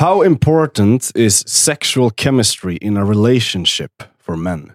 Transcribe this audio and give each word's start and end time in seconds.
How 0.00 0.24
important 0.24 1.10
is 1.14 1.48
sexual 1.48 2.10
chemistry 2.16 2.76
in 2.76 2.96
a 2.96 3.04
relationship 3.04 4.02
for 4.26 4.36
men? 4.36 4.72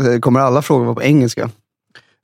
Eh, 0.00 0.20
Kommer 0.20 0.40
alla 0.40 0.62
frågor 0.62 0.84
vara 0.84 0.94
på 0.94 1.02
engelska? 1.02 1.50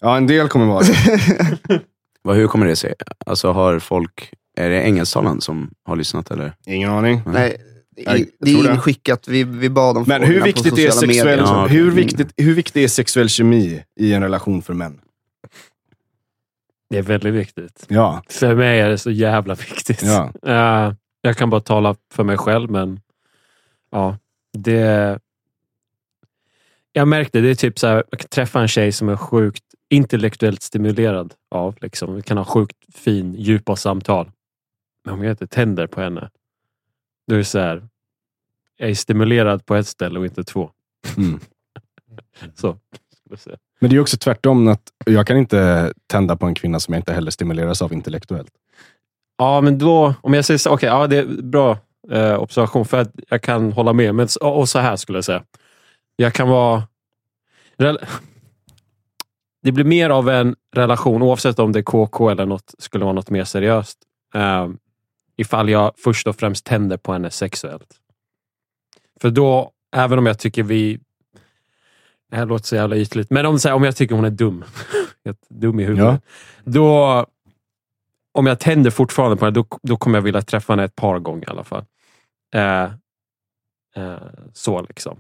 Ja, 0.01 0.17
en 0.17 0.27
del 0.27 0.49
kommer 0.49 0.67
vara 0.67 0.83
det. 0.83 1.81
Vad, 2.23 2.37
hur 2.37 2.49
kommer 2.49 2.67
det 2.67 2.77
sig? 2.77 2.95
Alltså 3.27 3.53
har 3.53 3.79
folk, 3.79 4.33
är 4.57 4.71
det 4.71 4.83
engelsktalande 4.83 5.43
som 5.43 5.71
har 5.85 5.97
lyssnat 5.97 6.31
eller? 6.31 6.53
Ingen 6.67 6.91
aning. 6.91 7.23
Nej, 7.27 7.57
i, 7.97 8.27
det 8.41 8.51
är 8.51 8.73
inskickat. 8.73 9.29
Vi, 9.29 9.45
vi 9.45 9.71
bad 9.71 9.97
om 9.97 10.05
Men 10.07 10.23
hur 10.23 10.43
viktigt, 10.43 10.79
är 10.79 10.91
sexuell. 10.91 11.39
Ja, 11.39 11.67
hur, 11.67 11.91
okej. 11.91 12.05
viktigt, 12.05 12.33
hur 12.37 12.55
viktigt 12.55 12.77
är 12.77 12.89
sexuell 12.89 13.29
kemi 13.29 13.83
i 14.01 14.13
en 14.13 14.23
relation 14.23 14.63
för 14.63 14.75
män? 14.75 15.01
Det 16.91 16.99
är 16.99 17.03
väldigt 17.03 17.35
viktigt. 17.35 17.87
Ja. 17.89 18.23
För 18.29 18.55
mig 18.55 18.81
är 18.81 18.89
det 18.89 18.99
så 18.99 19.11
jävla 19.11 19.55
viktigt. 19.55 20.03
Ja. 20.43 20.95
Jag 21.21 21.37
kan 21.37 21.51
bara 21.51 21.61
tala 21.61 21.97
för 22.13 22.25
mig 22.25 22.39
själv, 22.39 22.71
men 22.71 23.01
ja, 23.91 24.19
det... 24.53 25.19
Jag 26.93 27.09
märkte 27.09 27.41
det 27.41 27.51
är 27.51 27.55
typ 27.55 27.79
så 27.79 27.87
här, 27.87 28.05
jag 28.11 28.21
kan 28.21 28.29
träffa 28.29 28.61
en 28.61 28.69
tjej 28.69 28.93
som 28.93 29.09
är 29.09 29.17
sjukt 29.17 29.65
intellektuellt 29.89 30.63
stimulerad 30.63 31.35
av. 31.51 31.77
Liksom. 31.81 32.15
Vi 32.15 32.23
kan 32.23 32.37
ha 32.37 32.45
sjukt 32.45 32.77
fin, 32.95 33.35
djupa 33.35 33.77
samtal. 33.77 34.31
Men 35.05 35.15
om 35.15 35.25
jag 35.25 35.31
inte 35.33 35.47
tänder 35.47 35.87
på 35.87 36.01
henne, 36.01 36.31
då 37.27 37.35
är 37.35 37.39
det 37.39 37.45
så 37.45 37.59
här, 37.59 37.89
jag 38.77 38.91
är 38.91 38.95
stimulerad 38.95 39.67
på 39.67 39.75
ett 39.75 39.87
ställe 39.87 40.19
och 40.19 40.25
inte 40.25 40.45
två. 40.45 40.71
Mm. 41.17 41.41
Så, 42.55 42.79
skulle 43.13 43.31
jag 43.31 43.39
säga. 43.39 43.57
Men 43.85 43.89
det 43.89 43.95
är 43.95 43.97
ju 43.97 44.03
också 44.03 44.17
tvärtom. 44.17 44.69
att 44.69 44.93
Jag 45.07 45.27
kan 45.27 45.37
inte 45.37 45.93
tända 46.07 46.37
på 46.37 46.47
en 46.47 46.55
kvinna 46.55 46.81
som 46.81 46.95
jag 46.95 46.99
inte 46.99 47.13
heller 47.13 47.31
stimuleras 47.31 47.83
av 47.83 47.93
intellektuellt. 47.93 48.51
Ja, 49.39 49.61
men 49.61 49.79
då, 49.79 50.15
om 50.21 50.35
jag 50.35 50.45
säger 50.45 50.59
så, 50.59 50.71
okej, 50.71 50.89
ja, 50.89 51.07
det 51.07 51.17
är 51.17 51.43
bra 51.43 51.79
eh, 52.11 52.43
observation 52.43 52.85
för 52.85 53.01
att 53.01 53.11
jag 53.29 53.43
kan 53.43 53.73
hålla 53.73 53.93
med. 53.93 54.15
Men, 54.15 54.29
och, 54.41 54.59
och 54.59 54.69
så 54.69 54.79
här 54.79 54.97
skulle 54.97 55.17
jag 55.19 55.25
säga. 55.25 55.43
Jag 56.17 56.33
kan 56.33 56.49
vara... 56.49 56.83
Det 59.63 59.73
blir 59.73 59.85
mer 59.85 60.11
av 60.11 60.29
en 60.29 60.57
relation, 60.77 61.23
oavsett 61.23 61.59
om 61.59 61.73
det 61.73 61.79
är 61.79 61.83
KK 61.83 62.31
eller 62.31 62.47
något, 62.47 62.75
skulle 62.79 63.05
vara 63.05 63.15
något 63.15 63.31
mer 63.31 63.45
seriöst. 63.45 63.99
Eh, 64.35 64.69
ifall 65.37 65.69
jag 65.69 65.93
först 65.97 66.27
och 66.27 66.37
främst 66.37 66.67
tänder 66.67 66.97
på 66.97 67.13
henne 67.13 67.31
sexuellt. 67.31 67.97
För 69.21 69.31
då, 69.31 69.71
även 69.97 70.19
om 70.19 70.27
jag 70.27 70.39
tycker 70.39 70.63
vi... 70.63 71.01
Det 72.31 72.37
här 72.37 72.47
låter 72.47 72.67
så 72.67 72.77
jävla 72.77 72.97
ytligt, 72.97 73.31
men 73.31 73.47
om, 73.47 73.59
här, 73.65 73.73
om 73.73 73.85
jag 73.85 73.97
tycker 73.97 74.15
hon 74.15 74.25
är 74.25 74.31
dum, 74.31 74.65
dum 75.49 75.81
i 75.81 75.85
huvudet, 75.85 76.23
då 76.65 77.27
om 78.35 78.47
jag 78.47 78.61
tänder 78.61 78.91
fortfarande 78.91 79.37
på 79.37 79.45
henne, 79.45 79.55
då, 79.55 79.67
då 79.83 79.97
kommer 79.97 80.19
jag 80.19 80.23
vilja 80.23 80.43
träffa 80.43 80.73
henne 80.73 80.85
ett 80.85 80.97
par 80.97 81.19
gånger 81.19 81.49
i 81.49 81.51
alla 81.51 81.65
fall. 81.65 81.85
Eh, 82.55 82.85
eh, 83.97 84.17
så 84.53 84.83
liksom. 84.83 85.19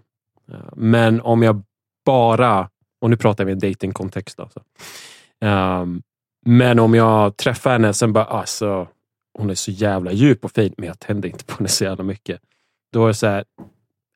Eh, 0.52 0.72
men 0.76 1.20
om 1.20 1.42
jag 1.42 1.62
bara, 2.04 2.70
och 3.00 3.10
nu 3.10 3.16
pratar 3.16 3.44
vi 3.44 3.52
i 3.52 3.54
datingkontext 3.54 4.40
alltså. 4.40 4.60
Ehm, 5.40 6.02
men 6.46 6.78
om 6.78 6.94
jag 6.94 7.36
träffar 7.36 7.72
henne 7.72 7.92
sen 7.92 8.12
bara, 8.12 8.24
alltså, 8.24 8.88
hon 9.38 9.50
är 9.50 9.54
så 9.54 9.70
jävla 9.70 10.12
djup 10.12 10.44
och 10.44 10.50
fin, 10.50 10.74
men 10.76 10.86
jag 10.86 10.98
tänder 10.98 11.28
inte 11.28 11.44
på 11.44 11.54
henne 11.54 11.68
så 11.68 11.84
jävla 11.84 12.04
mycket. 12.04 12.40
Då 12.92 13.04
är 13.04 13.08
det 13.08 13.14
så 13.14 13.26
här, 13.26 13.44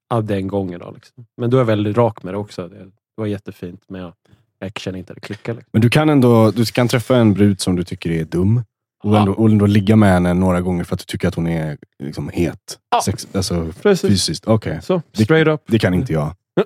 ja, 0.08 0.20
den 0.20 0.48
gången 0.48 0.80
då. 0.80 0.90
Liksom. 0.90 1.26
Men 1.36 1.50
då 1.50 1.56
är 1.56 1.60
jag 1.60 1.66
väldigt 1.66 1.96
rak 1.96 2.22
med 2.22 2.34
det 2.34 2.38
också. 2.38 2.68
Det, 2.68 2.78
det 2.84 2.90
var 3.16 3.26
jättefint, 3.26 3.82
men 3.88 4.00
jag, 4.00 4.12
jag 4.58 4.72
känner 4.78 4.98
inte 4.98 5.12
att 5.12 5.14
det 5.16 5.20
klickar. 5.26 5.54
Liksom. 5.54 5.68
Men 5.72 5.82
du 5.82 5.90
kan 5.90 6.08
ändå 6.08 6.50
du 6.50 6.64
kan 6.64 6.88
träffa 6.88 7.16
en 7.16 7.34
brud 7.34 7.60
som 7.60 7.76
du 7.76 7.84
tycker 7.84 8.10
är 8.10 8.24
dum. 8.24 8.62
Och 9.02 9.14
Ja. 9.14 9.18
ändå, 9.20 9.32
och 9.32 9.48
ändå 9.50 9.66
ligga 9.66 9.96
med 9.96 10.12
henne 10.12 10.34
några 10.34 10.60
gånger 10.60 10.84
för 10.84 10.94
att 10.94 10.98
du 11.00 11.04
tycker 11.04 11.28
att 11.28 11.34
hon 11.34 11.46
är 11.46 11.78
liksom 12.02 12.28
het. 12.28 12.78
Ja. 12.90 13.00
Sex, 13.04 13.28
alltså, 13.34 13.72
Precis. 13.82 14.10
fysiskt. 14.10 14.46
Okej, 14.48 14.80
Så, 14.82 15.02
straight 15.12 15.48
up. 15.48 15.60
det 15.66 15.78
kan 15.78 15.94
inte 15.94 16.12
jag. 16.12 16.34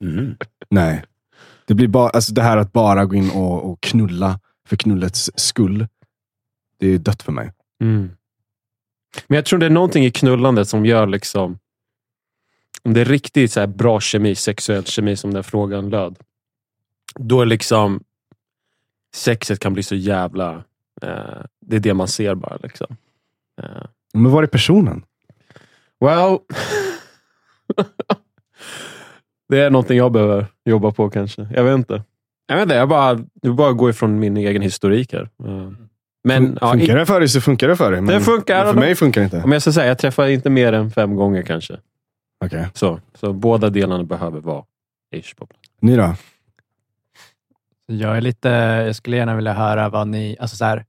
Mm. 0.00 0.36
Nej. 0.70 1.02
Det 1.66 1.74
blir 1.74 1.88
bara, 1.88 2.08
alltså 2.10 2.32
det 2.32 2.42
här 2.42 2.56
att 2.56 2.72
bara 2.72 3.04
gå 3.04 3.14
in 3.16 3.30
och, 3.30 3.70
och 3.70 3.80
knulla 3.80 4.40
för 4.68 4.76
knullets 4.76 5.30
skull. 5.36 5.86
Det 6.78 6.86
är 6.88 6.98
dött 6.98 7.22
för 7.22 7.32
mig. 7.32 7.52
Mm. 7.82 8.10
Men 9.26 9.36
jag 9.36 9.44
tror 9.44 9.58
det 9.58 9.66
är 9.66 9.70
någonting 9.70 10.04
i 10.04 10.10
knullandet 10.10 10.68
som 10.68 10.86
gör 10.86 11.06
liksom... 11.06 11.58
Om 12.82 12.94
det 12.94 13.00
är 13.00 13.04
riktigt 13.04 13.52
så 13.52 13.66
bra 13.66 14.00
kemi, 14.00 14.34
sexuell 14.34 14.84
kemi 14.84 15.16
som 15.16 15.34
den 15.34 15.44
frågan 15.44 15.90
löd. 15.90 16.18
Då 17.14 17.40
är 17.40 17.46
liksom 17.46 18.00
sexet 19.14 19.58
kan 19.60 19.72
bli 19.72 19.82
så 19.82 19.94
jävla... 19.94 20.54
Eh, 21.02 21.42
det 21.60 21.76
är 21.76 21.80
det 21.80 21.94
man 21.94 22.08
ser 22.08 22.34
bara. 22.34 22.58
Liksom. 22.62 22.96
Eh, 23.62 23.82
Men 24.14 24.30
var 24.32 24.42
är 24.42 24.46
personen? 24.46 25.04
well... 26.00 26.38
det 29.48 29.60
är 29.60 29.70
någonting 29.70 29.98
jag 29.98 30.12
behöver 30.12 30.46
jobba 30.64 30.90
på 30.92 31.10
kanske. 31.10 31.48
Jag 31.54 31.64
vet 31.64 31.74
inte. 31.74 32.02
Jag 32.46 32.56
vet 32.56 32.62
inte, 32.62 32.74
jag 32.74 32.88
bara, 32.88 33.18
jag 33.42 33.54
bara 33.54 33.72
går 33.72 33.90
ifrån 33.90 34.18
min 34.18 34.36
egen 34.36 34.62
historik 34.62 35.12
här. 35.12 35.28
Eh, 35.44 35.70
Men 36.24 36.58
ja, 36.60 36.72
funkar 36.72 36.96
det 36.96 37.06
för 37.06 37.20
dig 37.20 37.28
så 37.28 37.40
funkar 37.40 37.68
det 37.68 37.76
för 37.76 37.92
dig. 37.92 38.00
Men, 38.00 38.14
Det 38.14 38.20
funkar. 38.20 38.64
men 38.64 38.74
för 38.74 38.80
mig 38.80 38.94
funkar 38.94 39.20
det 39.20 39.24
inte. 39.24 39.42
Om 39.42 39.52
jag 39.52 39.62
ska 39.62 39.72
säga, 39.72 39.86
jag 39.86 39.98
träffar 39.98 40.28
inte 40.28 40.50
mer 40.50 40.72
än 40.72 40.90
fem 40.90 41.16
gånger 41.16 41.42
kanske. 41.42 41.78
Okej. 42.38 42.68
Så, 42.74 43.00
så 43.14 43.32
båda 43.32 43.70
delarna 43.70 44.04
behöver 44.04 44.40
vara 44.40 44.64
ish 45.10 45.36
på 45.36 45.46
plats. 45.46 45.70
Ni 45.80 45.96
då? 45.96 46.14
Jag 47.86 48.16
är 48.16 48.20
lite, 48.20 48.48
jag 48.48 48.96
skulle 48.96 49.16
gärna 49.16 49.36
vilja 49.36 49.52
höra 49.52 49.88
vad 49.88 50.08
ni, 50.08 50.36
alltså 50.40 50.56
så 50.56 50.64
här, 50.64 50.86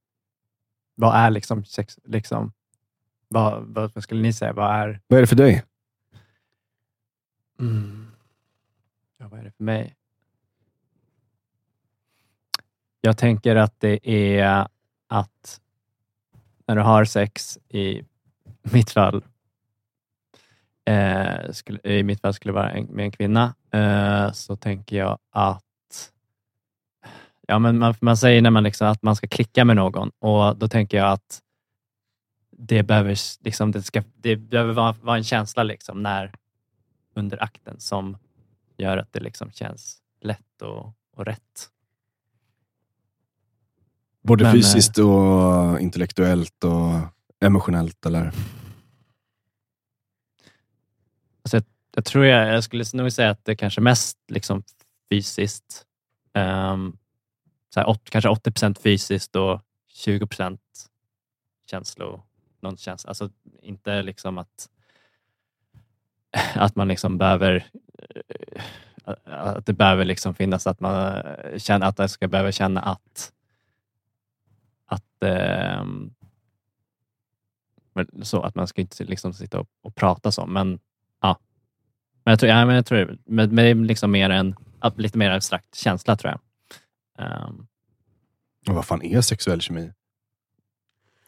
vad 0.96 1.16
är 1.16 1.30
liksom 1.30 1.66
sex, 1.66 2.00
liksom, 2.04 2.52
vad, 3.28 3.64
vad, 3.64 3.92
vad 3.94 4.04
skulle 4.04 4.22
ni 4.22 4.34
säga, 4.34 4.54
vad 4.54 4.76
är, 4.76 5.02
Vad 5.08 5.18
är 5.18 5.22
det 5.22 5.28
för 5.28 5.36
dig? 5.36 5.64
mm, 7.60 8.12
ja, 9.18 9.28
vad 9.28 9.40
är 9.40 9.44
det 9.44 9.52
för 9.52 9.64
mig? 9.64 9.96
Jag 13.02 13.18
tänker 13.18 13.56
att 13.56 13.80
det 13.80 14.10
är 14.10 14.68
att 15.08 15.62
när 16.66 16.76
du 16.76 16.82
har 16.82 17.06
sex, 17.06 17.58
i 17.70 18.04
mitt 18.62 18.90
fall, 18.92 19.24
eh, 20.86 21.52
skulle, 21.52 21.80
i 21.84 22.04
mitt 22.04 22.22
fall 22.22 22.34
skulle 22.34 22.54
vara 22.54 22.72
en, 22.72 22.86
med 22.86 23.06
en 23.06 23.12
kvinna, 23.12 23.56
eh, 23.72 24.32
så 24.32 24.56
tänker 24.56 24.98
jag 24.98 25.18
att 25.32 25.64
Ja, 27.50 27.60
men 27.60 27.80
man, 27.80 27.96
man 28.02 28.18
säger 28.18 28.42
när 28.42 28.50
man 28.50 28.64
liksom 28.64 28.88
att 28.88 29.04
man 29.04 29.16
ska 29.16 29.28
klicka 29.28 29.66
med 29.66 29.76
någon 29.76 30.12
och 30.20 30.58
då 30.58 30.68
tänker 30.68 30.98
jag 30.98 31.12
att 31.12 31.42
det 32.52 32.84
behöver, 32.84 33.18
liksom, 33.44 33.72
det 33.72 33.84
ska, 33.84 34.04
det 34.16 34.36
behöver 34.36 34.74
vara, 34.74 34.96
vara 35.02 35.18
en 35.18 35.24
känsla 35.24 35.64
liksom, 35.64 36.04
när, 36.04 36.34
under 37.16 37.44
akten 37.44 37.80
som 37.80 38.18
gör 38.78 38.98
att 38.98 39.14
det 39.14 39.20
liksom 39.20 39.52
känns 39.52 39.98
lätt 40.22 40.62
och, 40.62 40.94
och 41.16 41.26
rätt. 41.26 41.70
Både 44.22 44.44
Men, 44.44 44.54
fysiskt 44.54 44.98
och 44.98 45.80
intellektuellt 45.80 46.64
och 46.64 46.92
emotionellt 47.46 48.06
eller? 48.06 48.32
Alltså 51.50 51.58
jag, 51.58 51.64
jag 51.96 52.06
tror 52.06 52.26
jag, 52.26 52.54
jag 52.54 52.64
skulle 52.64 52.84
nog 52.94 53.12
säga 53.12 53.30
att 53.30 53.46
det 53.46 53.56
kanske 53.56 53.82
mest 53.82 54.18
liksom 54.28 54.64
fysiskt. 55.10 55.86
Um, 56.34 56.98
så 57.74 57.80
här, 57.80 57.90
åt, 57.90 58.10
kanske 58.10 58.30
80 58.30 58.52
procent 58.52 58.80
fysiskt 58.80 59.36
och 59.36 59.62
20 59.88 60.28
procent 60.28 60.62
känslor. 61.66 62.22
Någon 62.62 62.78
känsla. 62.78 63.10
Alltså 63.10 63.30
inte 63.62 64.02
liksom 64.02 64.38
att, 64.38 64.70
att 66.56 66.76
man 66.76 66.88
liksom 66.88 67.18
behöver 67.18 67.70
eh, 67.98 68.64
att 69.26 69.66
det 69.66 69.74
behöver 69.74 70.06
liksom 70.06 70.36
finnas 70.36 70.68
att 70.68 70.80
man 70.80 71.16
eh, 71.16 71.58
känner 71.58 71.88
att 71.88 72.00
jag 72.00 72.10
ska 72.10 72.28
behöva 72.28 72.52
känna 72.52 72.82
att 72.82 73.34
att 74.86 75.24
ehm, 75.24 76.14
så 78.22 78.42
att 78.42 78.56
man 78.56 78.68
ska 78.68 78.82
inte 78.82 79.04
liksom 79.04 79.34
sitta 79.34 79.60
och, 79.60 79.68
och 79.82 79.96
prata 79.96 80.32
så, 80.32 80.46
men. 80.46 80.80
Men 82.30 82.32
jag 82.32 82.40
tror, 82.40 82.50
ja, 82.50 82.66
men 82.66 82.76
jag 82.76 82.86
tror 82.86 82.98
det, 82.98 83.18
men, 83.26 83.56
men 83.56 83.56
det 83.56 83.72
är 83.72 83.76
liksom 83.76 84.12
mer 84.12 84.30
en 84.30 84.56
lite 84.96 85.18
mer 85.18 85.32
abstrakt 85.32 85.76
känsla 85.76 86.16
tror 86.16 86.32
jag. 86.34 86.40
Ehm, 87.26 87.68
Och 88.68 88.76
vad 88.76 88.86
fan 88.86 89.02
är 89.02 89.22
sexuell 89.22 89.62
kemi? 89.62 89.92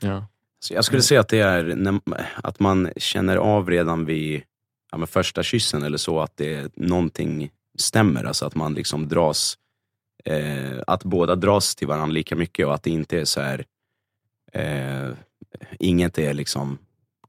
ja. 0.02 0.28
Så 0.60 0.74
jag 0.74 0.86
skulle 0.86 1.02
säga 1.02 1.20
att 1.20 1.28
det 1.28 1.40
är 1.40 1.64
när, 1.64 2.02
att 2.44 2.60
man 2.60 2.90
känner 2.98 3.38
av 3.38 3.70
redan 3.70 4.06
vid 4.06 4.44
ja, 4.92 5.06
första 5.06 5.44
kyssen 5.44 5.84
eller 5.84 5.98
så 5.98 6.20
att 6.20 6.38
det 6.38 6.76
någonting 6.76 7.52
stämmer. 7.78 8.24
Alltså 8.24 8.46
att 8.46 8.56
man 8.56 8.74
liksom 8.74 9.08
dras, 9.08 9.58
eh, 10.26 10.80
att 10.88 11.04
båda 11.04 11.36
dras 11.36 11.76
till 11.76 11.88
varandra 11.88 12.14
lika 12.14 12.36
mycket 12.36 12.66
och 12.66 12.74
att 12.74 12.84
det 12.84 12.90
inte 12.90 13.20
är 13.20 13.26
så 13.26 13.42
här, 13.42 13.66
eh, 14.54 15.10
inget 15.80 16.18
är 16.18 16.34
liksom 16.34 16.78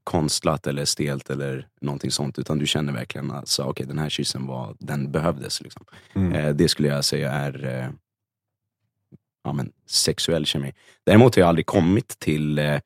konstlat 0.03 0.67
eller 0.67 0.85
stelt 0.85 1.29
eller 1.29 1.67
någonting 1.81 2.11
sånt. 2.11 2.39
Utan 2.39 2.59
du 2.59 2.67
känner 2.67 2.93
verkligen 2.93 3.31
att 3.31 3.37
alltså, 3.37 3.63
okay, 3.63 3.85
den 3.85 3.99
här 3.99 4.09
kyssen 4.09 4.47
var, 4.47 4.75
den 4.79 5.11
behövdes. 5.11 5.61
Liksom. 5.61 5.85
Mm. 6.13 6.33
Eh, 6.35 6.55
det 6.55 6.67
skulle 6.69 6.87
jag 6.87 7.05
säga 7.05 7.31
är, 7.31 7.65
eh, 7.65 7.89
ja, 9.43 9.53
men, 9.53 9.71
sexuell 9.87 10.45
kemi. 10.45 10.73
Däremot 11.05 11.35
har 11.35 11.39
jag 11.41 11.49
aldrig 11.49 11.65
kommit 11.65 12.19
till 12.19 12.59
eh, 12.59 12.79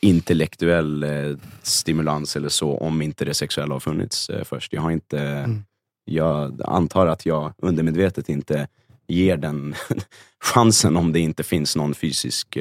intellektuell 0.00 1.02
eh, 1.02 1.36
stimulans 1.62 2.36
eller 2.36 2.48
så, 2.48 2.76
om 2.76 3.02
inte 3.02 3.24
det 3.24 3.34
sexuella 3.34 3.74
har 3.74 3.80
funnits 3.80 4.30
eh, 4.30 4.44
först. 4.44 4.72
Jag 4.72 4.82
har 4.82 4.90
inte, 4.90 5.20
Mm. 5.20 5.64
jag 6.04 6.60
antar 6.64 7.06
att 7.06 7.26
jag 7.26 7.52
undermedvetet 7.58 8.28
inte 8.28 8.68
ger 9.08 9.36
den 9.36 9.74
chansen 10.44 10.96
om 10.96 11.12
det 11.12 11.20
inte 11.20 11.42
finns 11.42 11.76
någon 11.76 11.94
fysisk, 11.94 12.56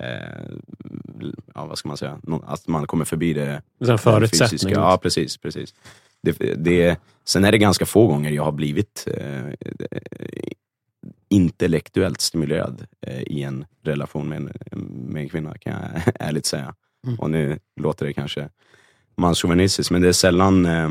eh, 0.00 0.56
ja 1.54 1.66
vad 1.66 1.78
ska 1.78 1.88
man 1.88 1.96
säga, 1.96 2.18
att 2.44 2.66
man 2.68 2.86
kommer 2.86 3.04
förbi 3.04 3.32
det 3.32 3.62
den 4.20 4.28
fysiska- 4.48 4.68
Ja, 4.80 4.98
precis. 5.02 5.36
precis. 5.36 5.74
Det, 6.22 6.38
det, 6.64 7.00
sen 7.24 7.44
är 7.44 7.52
det 7.52 7.58
ganska 7.58 7.86
få 7.86 8.06
gånger 8.06 8.30
jag 8.30 8.44
har 8.44 8.52
blivit 8.52 9.08
eh, 9.16 9.44
intellektuellt 11.28 12.20
stimulerad 12.20 12.86
eh, 13.06 13.22
i 13.22 13.42
en 13.42 13.64
relation 13.82 14.28
med 14.28 14.36
en, 14.38 14.78
med 15.08 15.22
en 15.22 15.28
kvinna, 15.28 15.58
kan 15.58 15.72
jag 15.72 16.02
ärligt 16.28 16.46
säga. 16.46 16.74
Mm. 17.06 17.18
Och 17.18 17.30
nu 17.30 17.58
låter 17.80 18.06
det 18.06 18.12
kanske 18.12 18.48
manschauvinistiskt, 19.16 19.90
men 19.90 20.02
det 20.02 20.08
är 20.08 20.12
sällan... 20.12 20.66
Eh, 20.66 20.88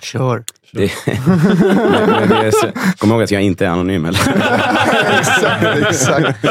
Kör. 0.00 0.44
det, 0.72 0.90
men, 1.06 2.28
det 2.28 2.52
så- 2.52 2.70
kom 2.98 3.10
ihåg 3.10 3.22
att 3.22 3.30
jag 3.30 3.42
inte 3.42 3.66
är 3.66 3.70
anonym. 3.70 4.04
Eller? 4.04 4.20
exakt, 5.18 5.78
exakt. 5.88 6.44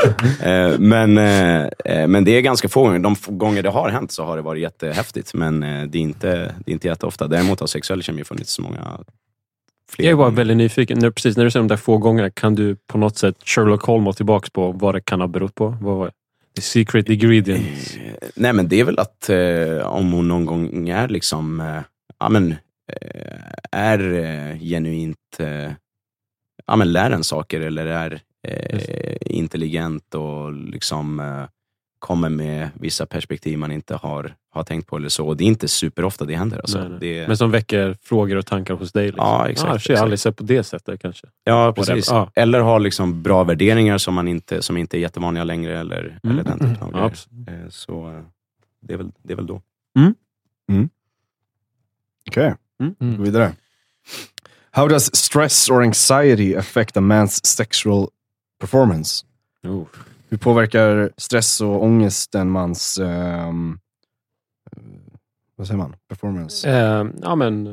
Eh, 0.44 0.80
men, 0.80 1.18
eh, 1.18 1.62
eh, 1.86 2.08
men 2.08 2.24
det 2.24 2.32
är 2.32 2.42
ganska 2.42 2.70
få 2.70 2.84
gånger. 2.84 3.00
De 3.00 3.16
få 3.16 3.32
gånger 3.32 3.64
det 3.64 3.70
har 3.70 3.90
hänt 3.90 4.12
så 4.12 4.24
har 4.26 4.36
det 4.36 4.42
varit 4.42 4.62
jättehäftigt. 4.62 5.34
Men 5.34 5.60
det 5.60 5.98
är 5.98 6.02
inte, 6.02 6.28
det 6.66 6.72
är 6.72 6.74
inte 6.74 6.88
jätteofta. 6.88 7.28
Däremot 7.28 7.60
har 7.60 7.68
sexuell 7.68 8.04
kemi 8.04 8.24
funnits 8.24 8.60
många 8.60 8.98
fler 9.90 10.06
Jag 10.06 10.12
är 10.12 10.16
bara 10.16 10.24
gånger. 10.26 10.38
väldigt 10.38 10.58
nyfiken. 10.58 11.00
När, 11.00 11.10
precis 11.12 11.38
när 11.38 11.44
du 11.44 11.52
säger 11.52 11.62
de 11.64 11.68
där 11.68 11.78
få 11.78 11.98
gångerna, 11.98 12.30
kan 12.30 12.56
du 12.56 12.76
på 12.88 12.98
något 12.98 13.18
sätt 13.18 13.36
Sherlock 13.46 13.84
Holmes 13.84 14.16
tillbaka 14.16 14.48
på 14.54 14.72
vad 14.72 14.96
det 14.96 15.02
kan 15.02 15.22
ha 15.22 15.28
berott 15.28 15.56
på? 15.56 15.78
Vad 15.82 15.98
var 15.98 16.12
the 16.56 16.62
secret 16.62 17.10
ingredient? 17.10 17.98
Eh, 18.22 18.28
Nej, 18.36 18.54
men 18.54 18.68
det 18.68 18.80
är 18.80 18.84
väl 18.84 19.00
att 19.00 19.30
om 19.86 20.12
hon 20.12 20.28
någon 20.28 20.46
gång 20.46 20.90
är 20.90 21.08
liksom, 21.08 21.64
ja 22.20 22.30
men, 22.30 22.56
är 23.72 24.14
eh, 24.14 24.60
genuint, 24.60 25.18
eh, 25.40 25.72
ja 26.68 26.76
men 26.76 26.92
lär 26.92 27.12
en 27.12 27.24
saker 27.24 27.62
eller 27.62 27.86
är 27.86 28.22
eh, 28.48 29.16
intelligent 29.22 30.16
och 30.16 30.54
liksom 30.54 31.20
eh, 31.20 31.44
kommer 32.00 32.30
med 32.30 32.70
vissa 32.74 33.06
perspektiv 33.06 33.58
man 33.58 33.72
inte 33.72 33.96
har, 33.96 34.36
har 34.50 34.64
tänkt 34.64 34.88
på 34.88 34.98
eller 34.98 35.10
så. 35.10 35.28
Och 35.28 35.38
det 35.38 35.44
är 35.44 35.48
inte 35.48 35.68
superofta 35.68 36.26
det 36.26 36.36
händer. 36.36 36.58
Alltså. 36.58 36.80
Nej, 36.80 36.90
nej. 36.90 37.00
Det, 37.00 37.28
Men 37.28 37.38
som 37.38 37.52
väcker 37.52 37.98
frågor 38.02 38.36
och 38.36 38.46
tankar 38.46 38.74
hos 38.74 38.92
dig? 38.92 39.06
Liksom. 39.08 39.26
Ja, 39.26 39.48
exakt, 39.50 39.72
Ah, 39.74 39.80
shit, 39.80 39.90
jag 39.90 39.94
har 39.94 39.96
exakt. 39.96 40.04
aldrig 40.04 40.20
sett 40.20 40.38
på 40.38 40.44
det 40.44 40.64
sättet 40.64 41.02
kanske. 41.02 41.28
Ja, 41.44 41.74
precis. 41.76 42.08
Ja. 42.10 42.32
Eller 42.36 42.60
har 42.60 42.80
liksom 42.80 43.24
bra 43.24 43.44
värderingar 43.44 43.98
som, 43.98 44.14
man 44.14 44.28
inte, 44.28 44.62
som 44.62 44.78
inte 44.78 44.98
är 44.98 45.00
jättevanliga 45.00 45.44
längre. 45.44 45.80
Eller, 45.80 46.20
Mm. 46.24 46.40
eller 46.40 46.44
den 46.44 46.60
typen 46.60 46.82
av 46.84 46.92
grejer. 46.92 47.64
Eh, 47.64 47.70
Så 47.70 48.24
det 48.82 48.94
är, 48.94 48.98
väl, 48.98 49.12
det 49.24 49.34
är 49.34 49.38
väl 49.38 49.48
då. 49.48 49.62
Okej, 52.28 52.56
Mm. 52.82 53.18
gå 53.18 53.24
vidare. 53.24 53.54
How 54.72 54.88
does 54.88 55.16
stress 55.16 55.70
or 55.70 55.82
anxiety 55.84 56.56
affect 56.56 56.98
a 56.98 57.02
man's 57.02 57.48
sexual 57.48 58.08
performance? 58.60 59.26
Oh. 59.64 59.86
Hur 60.30 60.38
påverkar 60.38 61.12
stress 61.18 61.62
och 61.62 61.84
ångest 61.84 62.36
en 62.36 62.50
mans... 62.50 62.98
eh, 62.98 63.52
vad 65.56 65.68
säger 65.68 65.78
man? 65.78 65.96
Performance? 66.10 66.70
Eh, 66.70 67.06
ja, 67.22 67.36
men... 67.36 67.66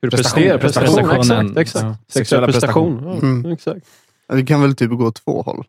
Hur 0.00 0.10
du 0.10 0.16
Prestation. 0.16 0.42
presterar. 0.42 0.58
Prestation. 0.58 0.94
Prestation. 1.08 1.58
Exakt. 1.58 1.58
exakt. 1.58 1.84
Ja. 1.84 1.96
Sexuell 2.08 2.24
Sexuella 2.24 2.46
prestation. 2.46 2.98
prestation. 2.98 3.42
Ja, 3.44 3.52
exakt. 3.52 3.86
Det 4.28 4.46
kan 4.46 4.60
väl 4.62 4.76
typ 4.76 4.90
gå 4.90 5.06
åt 5.06 5.14
två 5.24 5.42
håll. 5.42 5.64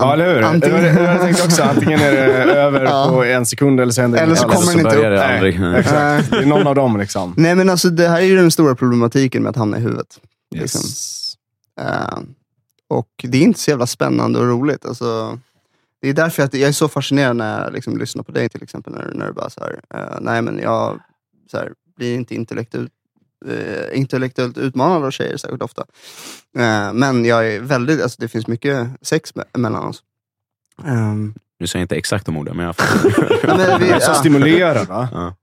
Ja, 0.00 0.12
eller 0.12 0.34
hur? 0.34 0.42
Antingen, 0.42 0.84
Jag, 0.84 1.02
jag 1.02 1.20
tänkte 1.20 1.44
också, 1.44 1.62
antingen 1.62 2.00
är 2.00 2.12
det 2.12 2.22
över 2.54 2.84
Ja. 2.84 3.08
på 3.12 3.24
en 3.24 3.46
sekund 3.46 3.80
eller 3.80 3.92
så 3.92 4.00
händer 4.00 4.18
det 4.18 4.24
Eller 4.24 4.34
så 4.34 4.48
kommer 4.48 4.66
den 4.72 4.78
inte 4.80 4.96
upp. 4.96 5.02
det 5.02 5.24
aldrig. 5.26 5.60
Nej. 5.60 5.80
Exakt. 5.80 6.30
Det 6.30 6.36
är 6.36 6.46
någon 6.46 6.66
av 6.66 6.74
dem 6.74 6.96
liksom. 6.96 7.34
Nej 7.36 7.54
men 7.54 7.70
alltså 7.70 7.90
det 7.90 8.08
här 8.08 8.18
är 8.18 8.24
ju 8.26 8.36
den 8.36 8.50
stora 8.50 8.74
problematiken 8.74 9.42
med 9.42 9.50
att 9.50 9.56
hamna 9.56 9.76
i 9.78 9.80
huvudet. 9.80 10.20
Liksom. 10.54 10.80
Yes. 10.80 11.34
Eh, 11.80 12.18
och 12.88 13.08
det 13.22 13.38
är 13.38 13.42
inte 13.42 13.60
så 13.60 13.70
jävla 13.70 13.86
spännande 13.86 14.38
och 14.38 14.46
roligt. 14.46 14.86
Alltså, 14.86 15.38
det 16.02 16.08
är 16.08 16.12
därför 16.14 16.42
att 16.42 16.54
jag 16.54 16.68
är 16.68 16.72
så 16.72 16.88
fascinerad 16.88 17.36
när 17.36 17.62
jag 17.64 17.72
liksom 17.72 17.98
lyssnar 17.98 18.22
på 18.22 18.32
dig 18.32 18.48
till 18.48 18.62
exempel. 18.62 18.92
När, 18.92 19.10
när 19.14 19.26
du 19.26 19.32
bara 19.32 19.50
så 19.50 19.60
här, 19.60 19.80
eh, 19.94 20.18
nej 20.20 20.42
men 20.42 20.58
jag 20.58 21.00
så 21.50 21.56
här, 21.56 21.72
blir 21.96 22.14
inte 22.14 22.34
intellektuellt, 22.34 22.92
eh, 23.48 23.98
intellektuellt 23.98 24.58
utmanad 24.58 25.04
av 25.04 25.10
tjejer 25.10 25.36
särskilt 25.36 25.62
ofta. 25.62 25.84
Eh, 26.58 26.92
men 26.92 27.24
jag 27.24 27.48
är 27.54 27.60
väldigt, 27.60 28.02
alltså, 28.02 28.16
det 28.20 28.28
finns 28.28 28.46
mycket 28.46 28.88
sex 29.02 29.34
me- 29.34 29.58
mellan 29.58 29.84
oss. 29.84 30.02
Ehm, 30.84 31.34
Nu 31.60 31.66
säger 31.66 31.80
jag 31.80 31.84
inte 31.84 31.96
exakt 31.96 32.26
de 32.26 32.36
orden, 32.36 32.56
men 32.56 32.66
jag 32.66 32.76
fattar. 32.80 33.46
Men 33.56 33.80
vi- 33.80 33.88
så 33.88 33.96
ja. 34.10 34.14
stimulerar 34.14 34.84
va? 34.86 35.08
Ja. 35.12 35.34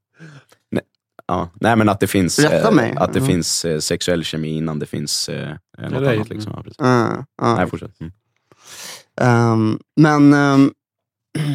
Nej, 0.71 0.83
ja. 1.27 1.49
Nej, 1.61 1.75
men 1.75 1.89
att 1.89 1.99
det 1.99 2.07
finns, 2.07 2.39
eh, 2.39 2.71
mig. 2.71 2.93
att 2.97 3.13
det 3.13 3.19
Ja. 3.19 3.25
finns 3.25 3.65
eh, 3.65 3.79
sexuell 3.79 4.23
kemi 4.23 4.57
innan 4.57 4.79
det 4.79 4.85
finns 4.85 5.29
eh, 5.29 5.49
något 5.77 6.03
det 6.03 6.13
annat. 6.15 6.29
Liksom. 6.29 6.53
Ja, 6.55 6.63
precis. 6.63 6.79
eh, 6.79 7.23
ja. 7.41 7.55
Nej, 7.55 7.67
fortsätt. 7.69 7.91
Mm. 7.99 8.11
Ehm, 9.21 9.79
men 9.95 10.33
ehm, 10.33 10.71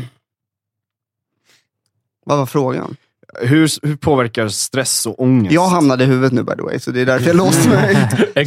vad 2.24 2.38
var 2.38 2.46
frågan? 2.46 2.96
Hur, 3.40 3.86
hur 3.86 3.96
påverkar 3.96 4.48
stress 4.48 5.06
och 5.06 5.22
ångest? 5.22 5.52
Jag 5.54 5.66
hamnade 5.68 6.04
i 6.04 6.06
huvudet 6.06 6.32
nu 6.32 6.42
by 6.42 6.52
the 6.56 6.62
way, 6.62 6.78
så 6.78 6.90
det 6.90 7.00
är 7.00 7.06
därför 7.06 7.26
jag 7.26 7.36
låste 7.36 7.68
mig. 7.68 7.96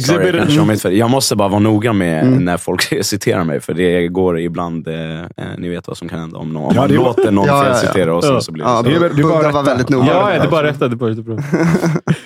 Sorry, 0.00 0.76
jag, 0.84 0.92
jag 0.94 1.10
måste 1.10 1.36
bara 1.36 1.48
vara 1.48 1.58
noga 1.60 1.92
med 1.92 2.22
Mm. 2.26 2.44
när 2.44 2.56
folk 2.56 2.82
citerar 3.04 3.44
mig, 3.44 3.60
för 3.60 3.74
det 3.74 4.08
går 4.08 4.38
ibland, 4.40 4.88
eh, 4.88 5.20
eh, 5.20 5.26
ni 5.58 5.68
vet 5.68 5.88
vad 5.88 5.96
som 5.96 6.08
kan 6.08 6.18
hända 6.18 6.38
om, 6.38 6.52
någon, 6.52 6.64
om 6.64 6.72
Ja, 6.74 6.80
man 6.80 6.88
det 6.88 6.94
är- 6.94 6.98
låter 6.98 7.30
någon 7.30 7.46
Ja, 7.46 7.62
ja, 7.64 7.68
ja. 7.68 7.74
felcitera 7.74 8.14
och 8.14 8.42
så, 8.44 8.52
blir 8.52 8.64
det 8.64 8.70
Ja, 8.70 8.82
så. 8.82 8.88
är 8.90 9.00
det 9.00 9.06
är 9.06 9.22
bara 9.22 9.38
rätta. 9.40 9.50
var 9.52 9.62
väldigt 9.62 9.88
noga. 9.88 10.06
Ja, 10.06 10.32
ja, 10.32 10.38
det 10.38 10.44
är 10.46 10.50
bara 10.50 10.66
rätta. 10.66 10.88
Det 10.88 10.94
är 10.94 10.96
bara 10.96 11.10
jättebra. 11.10 11.42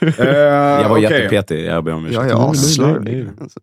Eh, 0.01 0.27
Jag 0.29 0.89
var 0.89 0.97
okej. 0.99 1.03
jättepetig, 1.03 1.65
jag 1.67 1.85
ber 1.85 1.93
om 1.95 2.07
ursäkt. 2.07 2.17
Jag 2.17 2.31
är 2.31 2.35
Nej, 2.37 2.43
nej, 2.45 2.51
asslarvig. 2.51 3.15
nej. 3.25 3.27
Alltså, 3.41 3.61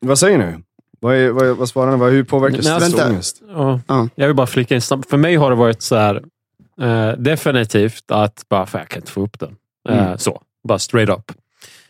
Vad 0.00 0.18
säger 0.18 0.38
ni? 0.38 0.52
Vad, 1.00 1.14
är, 1.14 1.30
vad, 1.30 1.56
vad 1.56 1.68
svarar 1.68 1.96
ni? 1.96 2.10
Hur 2.10 2.24
påverkar 2.24 2.62
stress 2.62 2.94
och 2.94 3.06
ångest? 3.10 3.42
Ja. 3.54 3.80
Ja. 3.86 4.08
Jag 4.14 4.26
vill 4.26 4.36
bara 4.36 4.46
flika 4.46 4.74
in 4.74 4.80
snabbt. 4.80 5.10
För 5.10 5.16
mig 5.16 5.36
har 5.36 5.50
det 5.50 5.56
varit 5.56 5.82
så 5.82 5.96
här, 5.96 6.22
eh, 6.80 7.12
definitivt 7.12 8.10
att 8.10 8.44
bara, 8.48 8.66
fan, 8.66 8.78
jag 8.80 8.88
kan 8.88 9.00
inte 9.00 9.12
få 9.12 9.20
upp 9.20 9.40
den. 9.40 9.56
Eh, 9.88 10.06
Mm. 10.06 10.18
Så, 10.18 10.42
bara 10.68 10.78
straight 10.78 11.08
up. 11.10 11.32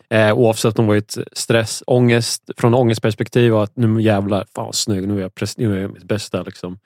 Eh, 0.09 0.33
oavsett 0.33 0.79
om 0.79 0.85
det 0.85 0.89
varit 0.89 1.17
stress, 1.31 1.83
ångest, 1.87 2.49
från 2.57 2.73
ångestperspektiv 2.73 3.53
och 3.53 3.63
att 3.63 3.75
nu 3.75 4.01
jävlar, 4.01 4.45
fan 4.55 4.65
vad 4.65 4.75
snygg, 4.75 5.07
nu 5.07 5.17
är 5.17 5.21
jag, 5.21 5.31
nu 5.57 5.77
är 5.77 5.81
jag 5.81 5.93
mitt 5.93 6.03
bästa 6.03 6.43
liksom. 6.43 6.79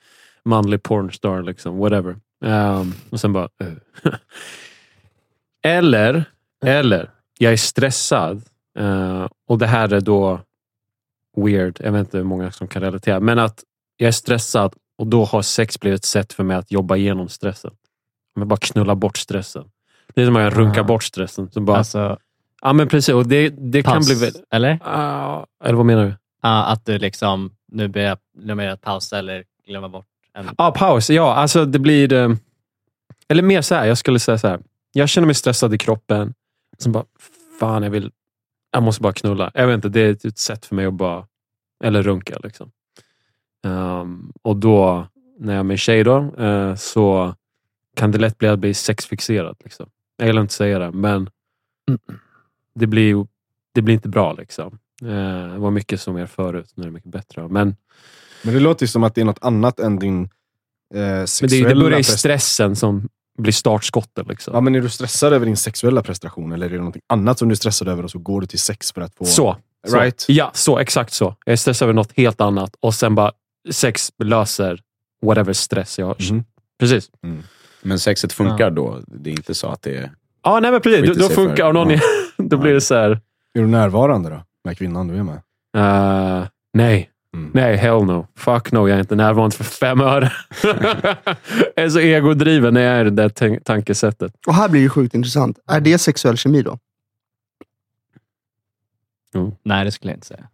Manlig 0.44 0.82
pornstar, 0.82 1.42
liksom, 1.42 1.78
whatever. 1.78 2.16
Ehm, 2.44 2.94
och 3.10 3.20
sen 3.20 3.32
bara... 3.32 3.48
eh. 3.60 4.12
eller, 5.62 6.24
eller, 6.64 7.10
jag 7.38 7.52
är 7.52 7.56
stressad 7.56 8.42
eh, 8.78 9.26
och 9.48 9.58
det 9.58 9.66
här 9.66 9.92
är 9.92 10.00
då 10.00 10.40
weird, 11.36 11.80
jag 11.84 11.92
vet 11.92 12.00
inte 12.00 12.16
hur 12.16 12.24
många 12.24 12.52
som 12.52 12.68
kan 12.68 12.82
relatera, 12.82 13.20
men 13.20 13.38
att 13.38 13.64
jag 13.96 14.08
är 14.08 14.12
stressad 14.12 14.74
och 14.98 15.06
då 15.06 15.24
har 15.24 15.42
sex 15.42 15.80
blivit 15.80 15.98
ett 16.00 16.04
sätt 16.04 16.32
för 16.32 16.44
mig 16.44 16.56
att 16.56 16.72
jobba 16.72 16.96
igenom 16.96 17.28
stressen. 17.28 17.70
Men 18.36 18.48
bara 18.48 18.56
knulla 18.56 18.94
bort 18.94 19.16
stressen. 19.16 19.64
Det 20.14 20.22
är 20.22 20.26
som 20.26 20.36
att 20.36 20.42
jag 20.42 20.58
runkar 20.58 20.82
bort 20.82 21.02
stressen. 21.04 21.50
Så 21.50 21.60
bara, 21.60 21.76
Alltså, 21.78 22.18
ja 22.62 22.72
men 22.72 22.88
precis, 22.88 23.14
och 23.14 23.26
det, 23.26 23.48
det 23.48 23.82
kan 23.82 23.92
paus, 23.92 24.06
bli... 24.06 24.14
väl- 24.26 24.44
eller? 24.50 24.78
Ah, 24.84 25.46
eller 25.64 25.74
vad 25.76 25.86
menar 25.86 26.04
du? 26.04 26.14
Ja, 26.42 26.64
att 26.64 26.86
du 26.86 26.98
liksom, 26.98 27.50
nu 27.72 27.88
ber 27.88 28.00
jag, 28.00 28.80
pausa 28.80 29.18
eller 29.18 29.44
glömma 29.66 29.88
bort 29.88 30.06
en... 30.34 30.44
Ja, 30.44 30.52
ah, 30.56 30.70
paus. 30.70 31.10
Ja, 31.10 31.34
alltså 31.34 31.64
det 31.64 31.78
blir... 31.78 32.12
eh, 32.12 32.30
Eller 33.28 33.42
mer 33.42 33.62
så 33.62 33.74
här, 33.74 33.86
jag 33.86 33.98
skulle 33.98 34.18
säga 34.18 34.38
så 34.38 34.48
här. 34.48 34.60
Jag 34.92 35.08
känner 35.08 35.26
mig 35.26 35.34
stressad 35.34 35.74
i 35.74 35.78
kroppen. 35.78 36.34
Sen 36.78 36.92
bara, 36.92 37.04
fan 37.60 37.82
jag 37.82 37.90
vill... 37.90 38.10
Jag 38.72 38.82
måste 38.82 39.02
bara 39.02 39.12
knulla. 39.12 39.50
Jag 39.54 39.66
vet 39.66 39.74
inte, 39.74 39.88
det 39.88 40.00
är 40.00 40.26
ett- 40.26 40.38
sätt 40.38 40.66
för 40.66 40.74
mig 40.74 40.86
att 40.86 40.94
bara... 40.94 41.26
Eller 41.84 42.02
runka 42.02 42.38
liksom. 42.42 42.70
Ehm, 43.66 44.32
och 44.42 44.56
då, 44.56 45.06
när 45.38 45.52
jag 45.52 45.60
är 45.60 45.64
med 45.64 45.78
tjej 45.78 46.04
då, 46.04 46.34
eh, 46.38 46.74
så 46.74 47.34
kan 47.96 48.10
det 48.10 48.18
lätt 48.18 48.38
bli 48.38 48.48
att 48.48 48.58
bli 48.58 48.74
sexfixerad. 48.74 49.56
Liksom. 49.64 49.90
Jag 50.16 50.26
vill 50.26 50.38
inte 50.38 50.54
säga 50.54 50.78
det, 50.78 50.92
men 50.92 51.30
det 52.74 52.86
blir, 52.86 53.26
det 53.74 53.82
blir 53.82 53.94
inte 53.94 54.08
bra. 54.08 54.32
Liksom. 54.32 54.78
Eh, 55.02 55.52
det 55.52 55.58
var 55.58 55.70
mycket 55.70 56.00
som 56.00 56.18
er 56.18 56.26
förut, 56.26 56.72
nu 56.74 56.82
är 56.82 56.86
det 56.86 56.92
mycket 56.92 57.10
bättre. 57.10 57.48
Men 57.48 57.76
Men 58.42 58.54
det 58.54 58.60
låter 58.60 58.82
ju 58.82 58.88
som 58.88 59.04
att 59.04 59.14
det 59.14 59.20
är 59.20 59.24
något 59.24 59.44
annat 59.44 59.80
än 59.80 59.98
din 59.98 60.22
eh, 60.22 60.28
Men 61.00 61.20
det, 61.20 61.26
sexuella 61.26 61.68
det 61.68 61.80
börjar 61.80 61.98
i 61.98 62.04
stressen 62.04 62.76
som 62.76 63.08
blir 63.38 63.52
startskottet. 63.52 64.28
Liksom. 64.28 64.54
Ja, 64.54 64.60
men 64.60 64.74
är 64.74 64.80
du 64.80 64.88
stressad 64.88 65.32
över 65.32 65.46
din 65.46 65.56
sexuella 65.56 66.02
prestation 66.02 66.52
eller 66.52 66.66
är 66.66 66.78
det 66.78 66.84
något 66.84 66.96
annat 67.06 67.38
som 67.38 67.48
du 67.48 67.52
är 67.52 67.56
stressad 67.56 67.88
över 67.88 68.02
och 68.02 68.10
så 68.10 68.18
går 68.18 68.40
du 68.40 68.46
till 68.46 68.58
sex 68.58 68.92
för 68.92 69.00
att 69.00 69.14
få... 69.14 69.24
så. 69.24 69.56
så. 69.86 69.96
Right. 69.96 70.24
Ja, 70.28 70.50
så. 70.54 70.78
Exakt 70.78 71.12
så. 71.12 71.36
Jag 71.44 71.52
är 71.52 71.56
stressad 71.56 71.86
över 71.86 71.94
något 71.94 72.12
helt 72.16 72.40
annat 72.40 72.76
och 72.80 72.94
sen 72.94 73.14
bara 73.14 73.32
sex 73.70 74.12
löser 74.18 74.80
whatever 75.22 75.52
stress 75.52 75.98
jag 75.98 76.06
har. 76.06 76.32
Mhm. 76.32 76.44
Precis. 76.78 77.10
Men 77.82 77.98
sexet 77.98 78.32
funkar 78.32 78.70
då? 78.70 78.98
Det 79.06 79.30
är 79.30 79.34
inte 79.34 79.54
så 79.54 79.68
att 79.68 79.82
det 79.82 79.96
är... 79.96 80.10
Ja, 80.42 80.60
nej 80.60 80.70
men 80.70 80.80
precis. 80.80 81.16
Då, 81.18 81.28
då 81.28 81.34
funkar 81.34 81.66
för- 81.66 81.72
någon 81.72 81.90
ja. 81.90 82.00
Då 82.36 82.56
blir 82.56 82.72
det 82.72 82.80
så 82.80 82.94
här... 82.94 83.10
Är 83.54 83.60
du 83.60 83.66
närvarande 83.66 84.30
då? 84.30 84.42
Med 84.64 84.78
kvinnan 84.78 85.08
du 85.08 85.16
är 85.16 85.22
med? 85.22 85.42
eh, 85.76 86.46
nej. 86.72 87.10
Mm. 87.34 87.50
Nej, 87.54 87.76
hell 87.76 88.04
no. 88.04 88.26
Fuck 88.36 88.72
no, 88.72 88.88
jag 88.88 88.96
är 88.96 89.00
inte 89.00 89.14
närvarande 89.16 89.56
för 89.56 89.64
fem 89.64 90.00
öre. 90.00 90.32
jag 91.74 91.84
är 91.84 91.88
så 91.88 91.98
egodriven 91.98 92.74
när 92.74 92.80
jag 92.80 92.94
är 92.94 93.00
i 93.06 93.10
det 93.10 93.28
där 93.28 93.58
tankesättet. 93.60 94.32
Och 94.46 94.54
här 94.54 94.68
blir 94.68 94.82
det 94.82 94.88
sjukt 94.88 95.14
intressant. 95.14 95.58
Är 95.66 95.80
det 95.80 95.98
sexuell 95.98 96.36
kemi 96.36 96.62
då? 96.62 96.78
Nej, 99.62 99.84
det 99.84 99.92
skulle 99.92 100.12
jag 100.12 100.16
inte 100.16 100.26
säga. 100.26 100.48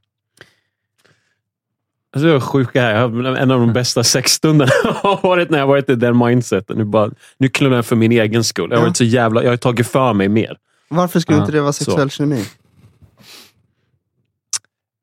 Alltså, 2.16 2.28
det 2.28 2.35
är 2.35 2.40
sjuka 2.40 2.80
här. 2.82 3.37
En 3.37 3.50
av 3.50 3.61
de 3.61 3.73
bästa 3.73 4.04
sexstunderna 4.04 4.70
har 4.85 5.23
varit 5.23 5.50
när 5.50 5.58
jag 5.58 5.66
varit 5.66 5.88
i 5.88 5.94
den 5.94 6.18
mindseten. 6.18 6.78
Nu, 6.78 6.85
bara, 6.85 7.11
nu 7.38 7.49
knullar 7.49 7.76
jag 7.76 7.87
för 7.87 7.96
min 7.96 8.12
egen 8.12 8.44
skull. 8.44 8.70
Jag 8.70 8.78
har, 8.78 8.85
varit 8.85 8.96
så 8.96 9.04
jävla, 9.04 9.42
jag 9.42 9.50
har 9.50 9.56
tagit 9.56 9.87
för 9.87 10.12
mig 10.12 10.28
mer. 10.28 10.58
Varför 10.88 11.20
skulle 11.20 11.38
inte 11.38 11.52
det 11.52 11.61
vara 11.61 11.73
så. 11.73 11.85
sexuell 11.85 12.11
kemi? 12.11 12.44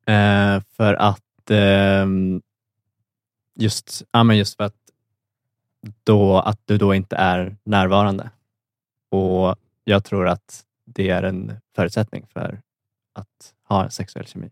Eh, 0.06 0.62
för 0.78 0.94
att 0.94 1.50
ehm, 1.50 2.42
just, 3.56 4.04
ja, 4.12 4.24
men 4.24 4.38
just 4.38 4.58
för 4.58 4.64
att, 4.64 4.76
då, 6.04 6.40
att 6.40 6.60
du 6.66 6.78
då 6.78 6.94
inte 6.94 7.16
är 7.16 7.56
närvarande. 7.64 8.30
Och 9.10 9.56
Jag 9.84 10.04
tror 10.04 10.28
att 10.28 10.64
det 10.86 11.10
är 11.10 11.24
en 11.24 11.54
förutsättning 11.76 12.26
för 12.34 12.62
att 13.14 13.54
ha 13.68 13.90
sexuell 13.90 14.26
kemi. 14.26 14.50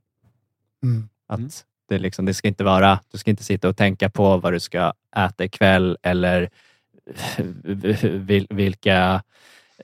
Mm. 0.83 1.09
Att 1.27 1.39
Mm. 1.39 1.49
Det, 1.95 1.99
liksom, 1.99 2.25
det 2.25 2.33
ska 2.33 2.47
inte 2.47 2.63
vara, 2.63 2.99
du 3.11 3.17
ska 3.17 3.31
inte 3.31 3.43
sitta 3.43 3.69
och 3.69 3.77
tänka 3.77 4.09
på 4.09 4.37
vad 4.37 4.53
du 4.53 4.59
ska 4.59 4.93
äta 5.15 5.43
ikväll 5.43 5.97
eller 6.01 6.49
vil, 8.19 8.47
vilka, 8.49 9.23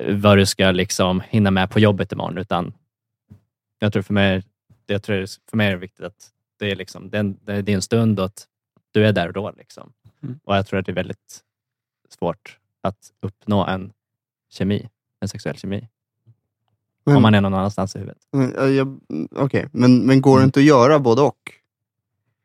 vad 0.09 0.37
du 0.37 0.45
ska 0.45 0.71
liksom 0.71 1.21
hinna 1.29 1.51
med 1.51 1.69
på 1.69 1.79
jobbet 1.79 2.11
imorgon. 2.11 2.37
Utan 2.37 2.73
jag 3.79 3.93
tror 3.93 4.03
för 4.03 4.13
mig, 4.13 4.43
jag 4.85 5.03
tror 5.03 5.25
för 5.49 5.57
mig 5.57 5.67
är 5.67 5.71
det 5.71 5.77
viktigt 5.77 6.05
att 6.05 6.31
det 6.59 6.71
är, 6.71 6.75
liksom, 6.75 7.09
det 7.09 7.17
är, 7.17 7.19
en, 7.19 7.37
det 7.45 7.53
är 7.53 7.61
din 7.61 7.81
stund 7.81 8.19
och 8.19 8.25
att 8.25 8.47
du 8.91 9.05
är 9.07 9.13
där 9.13 9.27
och 9.27 9.33
då. 9.33 9.51
Liksom. 9.57 9.93
Mm. 10.23 10.39
Och 10.43 10.55
jag 10.55 10.67
tror 10.67 10.79
att 10.79 10.85
det 10.85 10.91
är 10.91 10.95
väldigt 10.95 11.39
svårt 12.19 12.57
att 12.81 13.11
uppnå 13.21 13.65
en 13.65 13.91
kemi, 14.49 14.89
en 15.19 15.27
sexuell 15.27 15.57
kemi, 15.57 15.87
Men, 17.03 17.15
om 17.15 17.21
man 17.21 17.33
är 17.35 17.41
någon 17.41 17.53
annanstans 17.53 17.95
i 17.95 17.99
huvudet. 17.99 18.17
men, 18.31 18.53
ja, 18.57 18.67
jag- 18.67 18.99
mm, 19.09 19.27
okej. 19.35 19.67
men, 19.71 20.05
men 20.05 20.21
går 20.21 20.31
det 20.37 20.41
Mm. 20.41 20.47
inte 20.47 20.59
att 20.59 20.65
göra 20.65 20.99
både 20.99 21.21
och? 21.21 21.51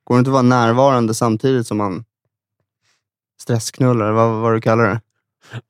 Går 0.05 0.15
det 0.15 0.19
inte 0.19 0.29
att 0.31 0.33
vara 0.33 0.43
närvarande 0.43 1.15
samtidigt 1.15 1.67
som 1.67 1.77
man 1.79 2.05
stressknullar, 3.43 4.13
vad, 4.13 4.31
vad 4.41 4.53
du 4.55 4.61
kallar 4.61 4.85
det? 4.85 5.01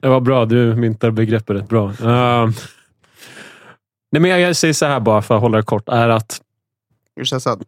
Det 0.02 0.08
var 0.08 0.20
bra. 0.20 0.44
Du 0.44 0.74
myntar 0.76 1.10
begreppet 1.10 1.56
rätt 1.56 1.68
bra. 1.68 1.88
Ehm, 1.88 2.52
nej, 4.12 4.22
men 4.22 4.24
jag, 4.30 4.40
jag 4.40 4.56
säger 4.56 4.74
så 4.74 4.86
här 4.86 5.00
bara 5.00 5.22
för 5.22 5.34
att 5.34 5.40
hålla 5.40 5.56
det 5.56 5.62
kort. 5.64 5.88
Är 5.88 6.08
att 6.08 6.40
Är 7.16 7.20
du 7.20 7.26
stressad? 7.26 7.64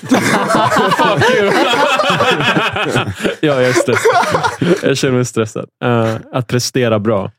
ja, 3.40 3.54
jag 3.54 3.64
är 3.64 3.72
stressad. 3.72 4.12
Jag 4.82 4.96
känner 4.96 5.14
mig 5.14 5.24
stressad. 5.24 5.68
Eh, 5.84 6.16
att 6.32 6.46
prestera 6.46 6.98
bra. 6.98 7.30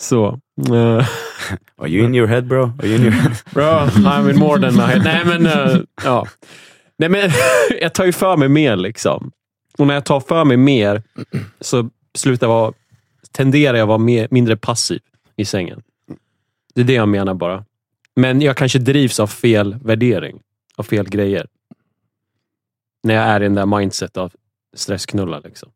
Så. 0.00 0.26
eh, 0.70 1.06
Are 1.78 1.88
you 1.88 2.04
in 2.04 2.14
your 2.14 2.26
head 2.28 2.42
bro? 2.46 2.62
Are 2.78 2.86
you 2.86 2.96
in 2.96 3.02
your 3.02 3.12
head? 3.12 3.32
bra, 3.50 3.86
I'm 3.86 4.30
in 4.30 4.38
more 4.38 4.60
than 4.60 4.74
my 4.76 4.82
head. 4.82 5.02
Nej, 5.04 5.24
men, 5.24 5.46
eh, 5.46 5.76
ja. 6.04 6.26
Nej, 6.98 7.08
men 7.08 7.30
jag 7.80 7.94
tar 7.94 8.04
ju 8.04 8.12
för 8.12 8.36
mig 8.36 8.48
mer. 8.48 8.76
liksom. 8.76 9.32
Och 9.78 9.86
när 9.86 9.94
jag 9.94 10.04
tar 10.04 10.20
för 10.20 10.44
mig 10.44 10.56
mer 10.56 11.02
så 11.60 11.90
slutar 12.14 12.46
jag 12.46 12.54
vara, 12.54 12.72
tenderar 13.32 13.76
jag 13.76 13.84
att 13.84 13.88
vara 13.88 13.98
mer, 13.98 14.28
mindre 14.30 14.56
passiv 14.56 15.00
i 15.36 15.44
sängen. 15.44 15.82
Det 16.74 16.80
är 16.80 16.84
det 16.84 16.92
jag 16.92 17.08
menar 17.08 17.34
bara. 17.34 17.64
Men 18.16 18.40
jag 18.40 18.56
kanske 18.56 18.78
drivs 18.78 19.20
av 19.20 19.26
fel 19.26 19.76
värdering. 19.82 20.40
Av 20.76 20.82
fel 20.82 21.08
grejer. 21.08 21.46
När 23.02 23.14
jag 23.14 23.24
är 23.24 23.40
i 23.40 23.44
den 23.44 23.54
där 23.54 23.66
mindset 23.66 24.16
av 24.16 24.32
stressknulla. 24.74 25.38
Liksom. 25.38 25.70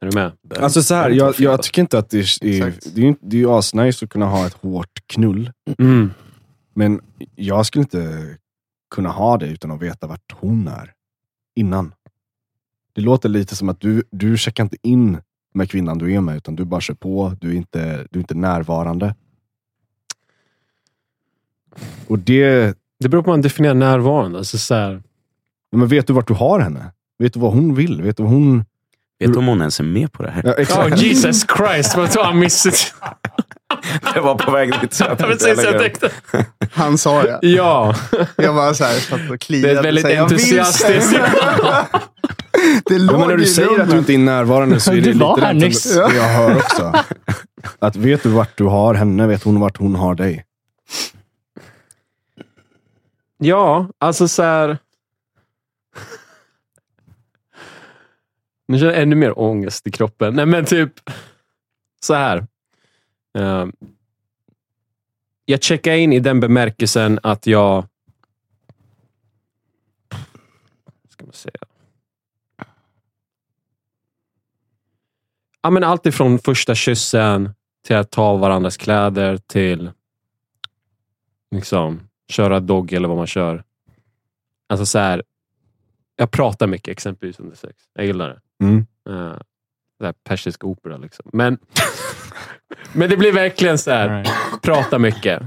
Är 0.00 0.06
du 0.06 0.14
med? 0.14 0.32
Alltså 0.58 0.82
så 0.82 0.94
här, 0.94 1.10
jag, 1.10 1.34
jag 1.38 1.62
tycker 1.62 1.82
inte 1.82 1.98
att 1.98 2.10
det 2.10 2.18
är... 2.18 2.44
är 2.44 2.66
Exakt. 2.66 2.94
det 2.94 3.00
är 3.00 3.04
ju 3.04 3.14
det 3.20 3.36
är 3.36 3.40
ju 3.40 3.50
asnice 3.50 4.04
att 4.04 4.10
kunna 4.10 4.26
ha 4.26 4.46
ett 4.46 4.54
hårt 4.54 5.06
knull. 5.06 5.50
Mm. 5.78 6.10
Men 6.74 7.00
jag 7.34 7.66
skulle 7.66 7.82
inte 7.82 8.36
kunna 8.94 9.08
ha 9.08 9.36
det 9.36 9.46
utan 9.46 9.70
att 9.70 9.82
veta 9.82 10.06
vart 10.06 10.32
hon 10.32 10.68
är. 10.68 10.92
Innan. 11.56 11.94
Det 12.92 13.00
låter 13.00 13.28
lite 13.28 13.56
som 13.56 13.68
att 13.68 13.80
du, 13.80 14.02
du 14.10 14.36
checkar 14.36 14.64
inte 14.64 14.76
in 14.82 15.18
med 15.54 15.70
kvinnan 15.70 15.98
du 15.98 16.14
är 16.14 16.20
med, 16.20 16.36
utan 16.36 16.56
du 16.56 16.64
bara 16.64 16.80
kör 16.80 16.94
på. 16.94 17.36
Du 17.40 17.50
är 17.50 17.54
inte, 17.54 18.06
du 18.10 18.18
är 18.18 18.22
inte 18.22 18.34
närvarande. 18.34 19.14
Och 22.06 22.18
det... 22.18 22.78
Det 23.00 23.08
beror 23.08 23.22
på 23.22 23.30
hur 23.30 23.32
man 23.32 23.42
definierar 23.42 23.74
närvarande. 23.74 24.38
Alltså, 24.38 24.58
så 24.58 24.74
här, 24.74 25.02
Men 25.72 25.88
vet 25.88 26.06
du 26.06 26.12
vart 26.12 26.28
du 26.28 26.34
har 26.34 26.60
henne? 26.60 26.92
Vet 27.18 27.32
du 27.32 27.40
vad 27.40 27.52
hon 27.52 27.74
vill? 27.74 28.02
Vet 28.02 28.16
du 28.16 28.22
vad 28.22 28.32
hon... 28.32 28.64
Vet 29.18 29.32
du 29.32 29.38
om 29.38 29.46
hon 29.46 29.60
ens 29.60 29.80
är 29.80 29.84
med 29.84 30.12
på 30.12 30.22
det 30.22 30.30
här? 30.30 30.42
Ja, 30.44 30.52
exakt. 30.52 30.92
oh, 30.92 31.04
Jesus 31.04 31.46
Christ, 31.56 31.96
vad 31.96 32.10
tog 32.10 32.22
han 32.24 32.38
missat? 32.38 32.94
Jag 34.14 34.22
var 34.22 34.34
på 34.34 34.50
väg 34.50 34.80
dit. 34.80 34.94
Så 34.94 35.04
jag 35.04 35.18
tänkte 35.18 35.46
Precis, 35.46 35.64
jag 35.64 35.78
tänkte. 35.80 36.10
Han 36.72 36.98
sa 36.98 37.22
det. 37.22 37.38
Ja, 37.42 37.94
Jag 38.36 38.54
bara 38.54 38.74
så 38.74 38.84
här, 38.84 38.94
satt 38.98 39.30
och 39.30 39.40
kliade. 39.40 39.68
det 39.68 39.74
är 39.74 39.78
ett 39.78 39.84
väldigt 39.84 40.02
så 40.02 40.08
här, 40.08 40.14
jag 40.16 40.28
vill 40.28 40.34
entusiastiskt. 40.38 41.10
säga- 41.10 41.86
Det 42.84 42.94
Ja, 42.94 42.98
låg 42.98 43.18
men 43.20 43.28
när 43.28 43.36
du 43.36 43.46
säger 43.46 43.68
att 43.68 43.74
du 43.76 43.82
rummet. 43.82 43.94
inte 43.96 44.12
är 44.14 44.18
närvarande 44.18 44.80
så 44.80 44.90
är 44.90 44.94
det 44.94 45.00
Du 45.00 45.12
lite 45.12 45.24
var 45.24 45.38
här 45.40 45.54
det 45.54 45.60
som- 45.60 45.68
nyss. 45.68 45.94
det 45.94 46.14
jag 46.16 46.28
hör 46.28 46.56
också. 46.56 46.92
Att 47.78 47.96
vet 47.96 48.22
du 48.22 48.28
vart 48.28 48.58
du 48.58 48.64
har 48.64 48.94
henne, 48.94 49.26
vet 49.26 49.42
hon 49.42 49.60
vart 49.60 49.76
hon 49.76 49.94
har 49.94 50.14
dig. 50.14 50.44
Ja, 53.38 53.86
alltså 53.98 54.28
så 54.28 54.42
här... 54.42 54.78
Nu 58.68 58.78
känner 58.78 58.92
jag 58.92 59.02
ännu 59.02 59.16
mer 59.16 59.38
ångest 59.38 59.86
i 59.86 59.90
kroppen. 59.90 60.34
Nej, 60.34 60.46
men 60.46 60.64
typ 60.64 60.92
så 62.00 62.14
här. 62.14 62.46
Ehm, 63.34 63.72
jag 65.44 65.62
checkar 65.62 65.92
in 65.92 66.12
i 66.12 66.20
den 66.20 66.40
bemärkelsen 66.40 67.18
att 67.22 67.46
jag... 67.46 67.86
Ska 71.08 71.24
man 71.24 71.32
säga? 71.32 71.54
Ja, 75.62 75.70
men 75.70 75.84
allt 75.84 76.06
ifrån 76.06 76.38
första 76.38 76.74
kyssen 76.74 77.54
till 77.86 77.96
att 77.96 78.10
ta 78.10 78.36
varandras 78.36 78.76
kläder 78.76 79.36
till 79.36 79.90
liksom 81.50 82.08
köra 82.28 82.60
dogg 82.60 82.92
eller 82.92 83.08
vad 83.08 83.16
man 83.16 83.26
kör. 83.26 83.64
Alltså 84.66 84.86
så 84.86 84.98
här. 84.98 85.22
Jag 86.16 86.30
pratar 86.30 86.66
mycket 86.66 86.92
exempelvis 86.92 87.40
under 87.40 87.56
sex. 87.56 87.74
Jag 87.94 88.06
gillar 88.06 88.28
det. 88.28 88.64
Mm. 88.64 88.86
Uh, 89.08 89.14
här 89.14 89.42
persisk 90.28 90.64
opera 90.64 90.96
liksom. 90.96 91.30
Men, 91.32 91.58
men 92.92 93.10
det 93.10 93.16
blir 93.16 93.32
verkligen 93.32 93.78
så 93.78 93.90
här. 93.90 94.08
Right. 94.08 94.62
Prata 94.62 94.98
mycket. 94.98 95.42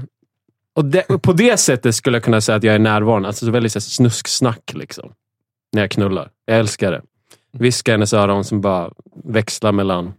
Och 0.74 0.84
det, 0.84 1.02
och 1.02 1.22
på 1.22 1.32
det 1.32 1.56
sättet 1.56 1.94
skulle 1.94 2.16
jag 2.16 2.24
kunna 2.24 2.40
säga 2.40 2.56
att 2.56 2.64
jag 2.64 2.74
är 2.74 2.78
närvarande. 2.78 3.28
Alltså 3.28 3.46
så 3.46 3.52
väldigt 3.52 3.72
så 3.72 3.78
här, 3.78 3.82
snusksnack 3.82 4.72
liksom. 4.74 5.12
När 5.72 5.82
jag 5.82 5.90
knullar. 5.90 6.30
Jag 6.44 6.58
älskar 6.58 6.92
det. 6.92 7.02
Viska 7.52 7.90
i 7.90 7.94
hennes 7.94 8.12
öron 8.12 8.44
som 8.44 8.60
bara 8.60 8.90
växlar 9.24 9.72
mellan 9.72 10.14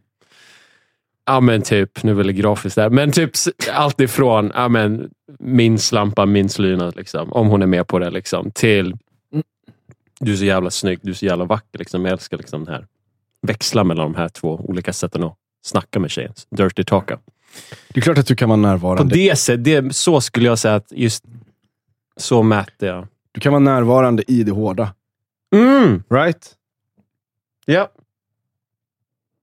Ja 1.25 1.39
men 1.39 1.61
typ, 1.61 2.03
nu 2.03 2.19
är 2.19 2.23
det 2.23 2.33
grafiskt 2.33 2.75
där, 2.75 2.89
men 2.89 3.11
typ 3.11 3.31
allt 3.73 4.01
ifrån 4.01 4.51
ja, 4.55 4.69
men, 4.69 5.09
min 5.39 5.79
slampa, 5.79 6.25
min 6.25 6.49
slyna, 6.49 6.91
liksom, 6.95 7.33
om 7.33 7.47
hon 7.47 7.61
är 7.61 7.65
med 7.65 7.87
på 7.87 7.99
det, 7.99 8.09
liksom, 8.09 8.51
till 8.51 8.95
du 10.19 10.33
är 10.33 10.35
så 10.35 10.45
jävla 10.45 10.69
snygg, 10.69 10.99
du 11.01 11.09
är 11.09 11.15
så 11.15 11.25
jävla 11.25 11.45
vacker. 11.45 11.79
Liksom. 11.79 12.05
Jag 12.05 12.11
älskar 12.11 12.37
liksom 12.37 12.65
det 12.65 12.71
här. 12.71 12.87
Växla 13.41 13.83
mellan 13.83 14.11
de 14.13 14.17
här 14.17 14.29
två 14.29 14.55
olika 14.63 14.93
sätten 14.93 15.23
att 15.23 15.35
snacka 15.61 15.99
med 15.99 16.11
tjejen. 16.11 16.33
Dirty 16.49 16.83
talka. 16.83 17.19
Det 17.87 17.99
är 17.99 18.01
klart 18.01 18.17
att 18.17 18.27
du 18.27 18.35
kan 18.35 18.49
vara 18.49 18.57
På 18.57 18.61
närvarande. 18.61 19.15
det 19.15 19.35
sättet, 19.39 19.95
så 19.95 20.21
skulle 20.21 20.45
jag 20.45 20.59
säga 20.59 20.75
att 20.75 20.91
just 20.91 21.23
så 22.17 22.43
mäter 22.43 22.89
jag. 22.89 23.07
Du 23.31 23.39
kan 23.41 23.51
vara 23.53 23.59
närvarande 23.59 24.23
i 24.31 24.43
det 24.43 24.51
hårda. 24.51 24.93
Mm, 25.55 26.03
Right? 26.09 26.55
ja. 27.65 27.89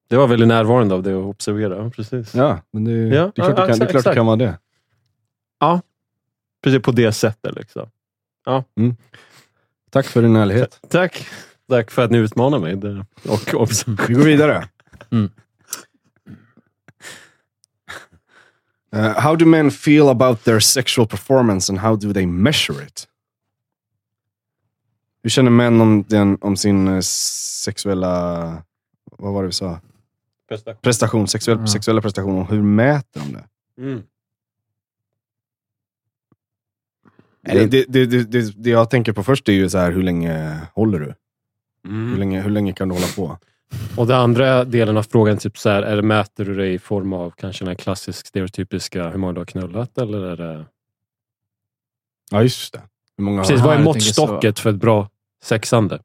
Det 0.08 0.16
var 0.16 0.26
väldigt 0.26 0.48
närvarande 0.48 0.94
av 0.94 1.02
det 1.02 1.10
att 1.18 1.24
observera. 1.24 1.90
Precis. 1.90 2.34
Ja, 2.34 2.60
men 2.70 2.84
det, 2.84 2.92
Ja, 2.92 2.98
det 3.08 3.16
är 3.16 3.30
klart, 3.30 3.34
ja, 3.36 3.48
du, 3.48 3.54
kan, 3.54 3.66
det 3.66 3.70
är 3.70 3.72
exakt, 3.72 3.78
klart 3.78 3.90
du 3.92 3.98
exakt. 3.98 4.14
kan 4.14 4.26
vara 4.26 4.36
det. 4.36 4.58
Precis 6.62 6.82
på 6.82 6.92
det 6.92 7.12
sättet. 7.12 7.54
Liksom. 7.56 7.90
Tack 9.90 10.06
för 10.06 10.22
din 10.22 10.36
ärlighet. 10.36 10.80
Tack. 10.88 11.26
Tack 11.68 11.90
för 11.90 12.04
att 12.04 12.10
ni 12.10 12.18
utmanar 12.18 12.58
mig. 12.58 12.74
Och, 13.28 13.54
och, 13.54 13.68
Vi 14.08 14.14
går 14.14 14.24
vidare. 14.24 14.68
Mm. 15.10 15.30
Uh, 18.94 19.20
how 19.20 19.36
do 19.36 19.46
men 19.46 19.70
feel 19.70 20.08
about 20.08 20.44
their 20.44 20.60
sexual 20.60 21.08
performance 21.08 21.72
and 21.72 21.78
how 21.78 21.96
do 21.96 22.12
they 22.12 22.26
measure 22.26 22.84
it? 22.86 23.08
Hur 25.22 25.30
känner 25.30 25.50
män 25.50 25.80
om, 25.80 26.04
den, 26.08 26.38
om 26.40 26.56
sin 26.56 26.88
eh, 26.88 27.00
sexuella... 27.64 28.62
Vad 29.18 29.32
var 29.32 29.42
det 29.42 29.46
vi 29.46 29.52
sa? 29.52 29.80
Prestation, 30.82 31.28
sexuell, 31.28 31.58
Ja. 31.58 31.66
sexuella 31.66 32.00
prestation 32.00 32.38
och 32.38 32.48
hur 32.48 32.62
mäter 32.62 33.20
de 33.20 33.32
det? 33.32 33.44
Mm. 33.82 34.02
Det, 37.42 37.86
det, 37.88 38.06
det, 38.06 38.64
det 38.64 38.70
jag 38.70 38.90
tänker 38.90 39.12
på 39.12 39.22
först 39.22 39.48
är 39.48 39.52
ju 39.52 39.68
så 39.68 39.78
här, 39.78 39.92
hur 39.92 40.02
länge 40.02 40.60
håller 40.74 41.00
du? 41.00 41.14
Hur, 41.86 41.92
Mm. 41.92 42.18
länge, 42.18 42.40
hur 42.40 42.50
länge 42.50 42.72
kan 42.72 42.88
du 42.88 42.94
hålla 42.94 43.06
på? 43.16 43.38
Och 43.96 44.06
den 44.06 44.16
andra 44.20 44.64
delen 44.64 44.96
av 44.96 45.02
frågan, 45.02 45.38
typ 45.38 45.58
så 45.58 45.68
här, 45.70 45.82
är 45.82 45.96
det, 45.96 46.02
mäter 46.02 46.44
du 46.44 46.54
det 46.54 46.66
i 46.68 46.78
form 46.78 47.12
av 47.12 47.30
kanske 47.30 47.64
den 47.64 47.68
här 47.68 47.74
klassisk 47.74 48.26
stereotypiska 48.26 49.08
hur 49.08 49.18
många 49.18 49.32
du 49.32 49.40
har 49.40 49.44
knullat? 49.44 49.98
Eller 49.98 50.18
är 50.22 50.36
det... 50.36 50.64
Ja, 52.30 52.42
just 52.42 52.72
det. 52.72 52.82
Hur 53.16 53.24
många 53.24 53.42
Precis, 53.42 53.60
vad 53.60 53.74
är 53.76 53.82
måttstocket 53.82 54.58
för 54.58 54.70
ett 54.70 54.76
bra 54.76 55.08
sexande? 55.42 55.98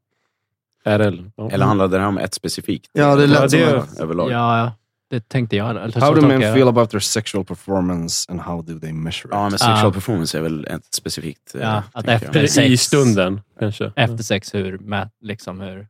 Det... 0.84 1.24
Ja. 1.36 1.50
Eller 1.52 1.66
handlade 1.66 1.98
det 1.98 2.02
här 2.02 2.08
om 2.08 2.18
ett 2.18 2.34
specifikt? 2.34 2.90
Ja, 2.94 3.16
det 3.16 3.22
Ja, 3.22 3.28
lät 3.28 3.52
det- 3.52 3.70
som 3.70 3.80
att- 3.80 4.00
Överlag. 4.00 4.32
Ja, 4.32 4.58
ja. 4.60 4.72
Det 5.12 5.30
tänkte 5.30 5.56
jag. 5.56 5.70
Eller 5.70 5.92
så 5.92 6.00
How 6.00 6.14
do 6.16 6.22
men 6.28 6.42
jag. 6.42 6.54
feel 6.56 6.68
about 6.68 6.90
their 6.90 7.00
sexual 7.00 7.46
performance 7.46 8.32
and 8.32 8.42
how 8.42 8.62
do 8.62 8.80
they 8.80 8.94
measure 8.94 9.28
it? 9.28 9.32
Ja, 9.32 9.42
men 9.50 9.52
sexual 9.60 9.86
Ah. 9.90 9.92
performance 9.92 10.38
är 10.38 10.42
väl 10.42 10.66
ett 10.66 10.94
specifikt... 10.94 11.56
eh, 11.56 11.62
Ja, 11.62 11.84
att 11.94 12.06
tänker 12.06 12.26
jag. 12.26 12.36
efter- 12.44 12.62
I 12.64 12.78
sex. 12.78 12.84
stunden, 12.84 13.42
kanske? 13.60 13.92
Efter 13.96 14.24
sex, 14.24 14.54
hur, 14.56 14.78
mät, 14.78 15.12
liksom 15.22 15.60
hur 15.62 15.88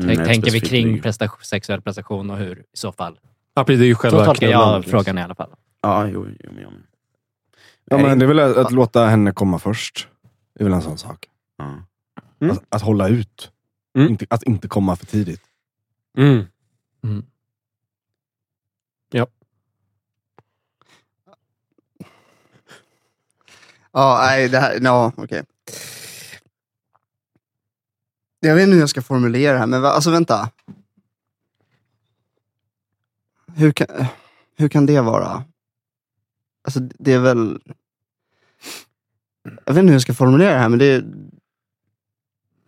Mm, 0.00 0.24
tänker 0.24 0.50
vi 0.50 0.60
kring 0.60 1.00
prestation, 1.02 1.38
sexuell 1.42 1.80
prestation 1.82 2.30
och 2.30 2.36
hur 2.38 2.58
i 2.58 2.62
så 2.72 2.92
fall? 2.92 3.18
Ja, 3.54 3.64
det 3.66 3.72
är 3.74 3.76
ju 3.82 3.94
Så 3.94 4.00
själva 4.00 4.24
tolkar 4.24 4.48
jag 4.48 4.84
frågan 4.84 5.18
i 5.18 5.22
alla 5.22 5.34
fall. 5.34 5.50
Ja, 5.82 6.06
jo, 6.08 6.26
jo, 6.40 6.50
men, 6.52 6.62
jo. 6.62 6.70
Ja, 7.90 7.96
Nej. 7.96 8.06
men 8.06 8.18
det 8.18 8.24
är 8.24 8.26
väl 8.26 8.38
att, 8.38 8.56
att 8.56 8.72
låta 8.72 9.06
henne 9.06 9.32
komma 9.32 9.58
först. 9.58 10.08
Det 10.54 10.60
är 10.62 10.64
väl 10.64 10.72
en 10.72 10.82
sån 10.82 10.98
sak. 10.98 11.26
Mm. 12.40 12.52
Att, 12.52 12.64
att 12.68 12.82
hålla 12.82 13.08
ut. 13.08 13.50
Mm. 13.98 14.08
Inte, 14.08 14.26
att 14.30 14.42
inte 14.42 14.68
komma 14.68 14.96
för 14.96 15.06
tidigt. 15.06 15.40
Ja. 19.10 19.26
Ja, 23.92 24.18
nej, 24.20 24.48
det 24.48 24.58
här, 24.58 24.78
ja, 24.82 25.12
okej. 25.16 25.42
Jag 28.40 28.54
vet 28.54 28.62
inte 28.62 28.74
hur 28.74 28.80
jag 28.80 28.90
ska 28.90 29.02
formulera 29.02 29.52
det 29.52 29.58
här, 29.58 29.66
men 29.66 29.82
va, 29.82 29.88
alltså 29.88 30.10
vänta. 30.10 30.50
Hur 33.54 33.72
kan, 33.72 33.86
hur 34.56 34.68
kan 34.68 34.86
det 34.86 35.00
vara? 35.00 35.44
Alltså 36.64 36.80
det 36.80 37.12
är 37.12 37.18
väl... 37.18 37.60
Jag 39.42 39.74
vet 39.74 39.80
inte 39.80 39.86
hur 39.86 39.92
jag 39.92 40.02
ska 40.02 40.14
formulera 40.14 40.52
det 40.52 40.58
här, 40.58 40.68
men 40.68 40.78
det... 40.78 41.04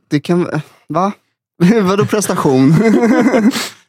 Det 0.08 0.20
kan... 0.20 0.60
Va? 0.88 1.12
Vadå 1.82 2.06
prestation? 2.06 2.74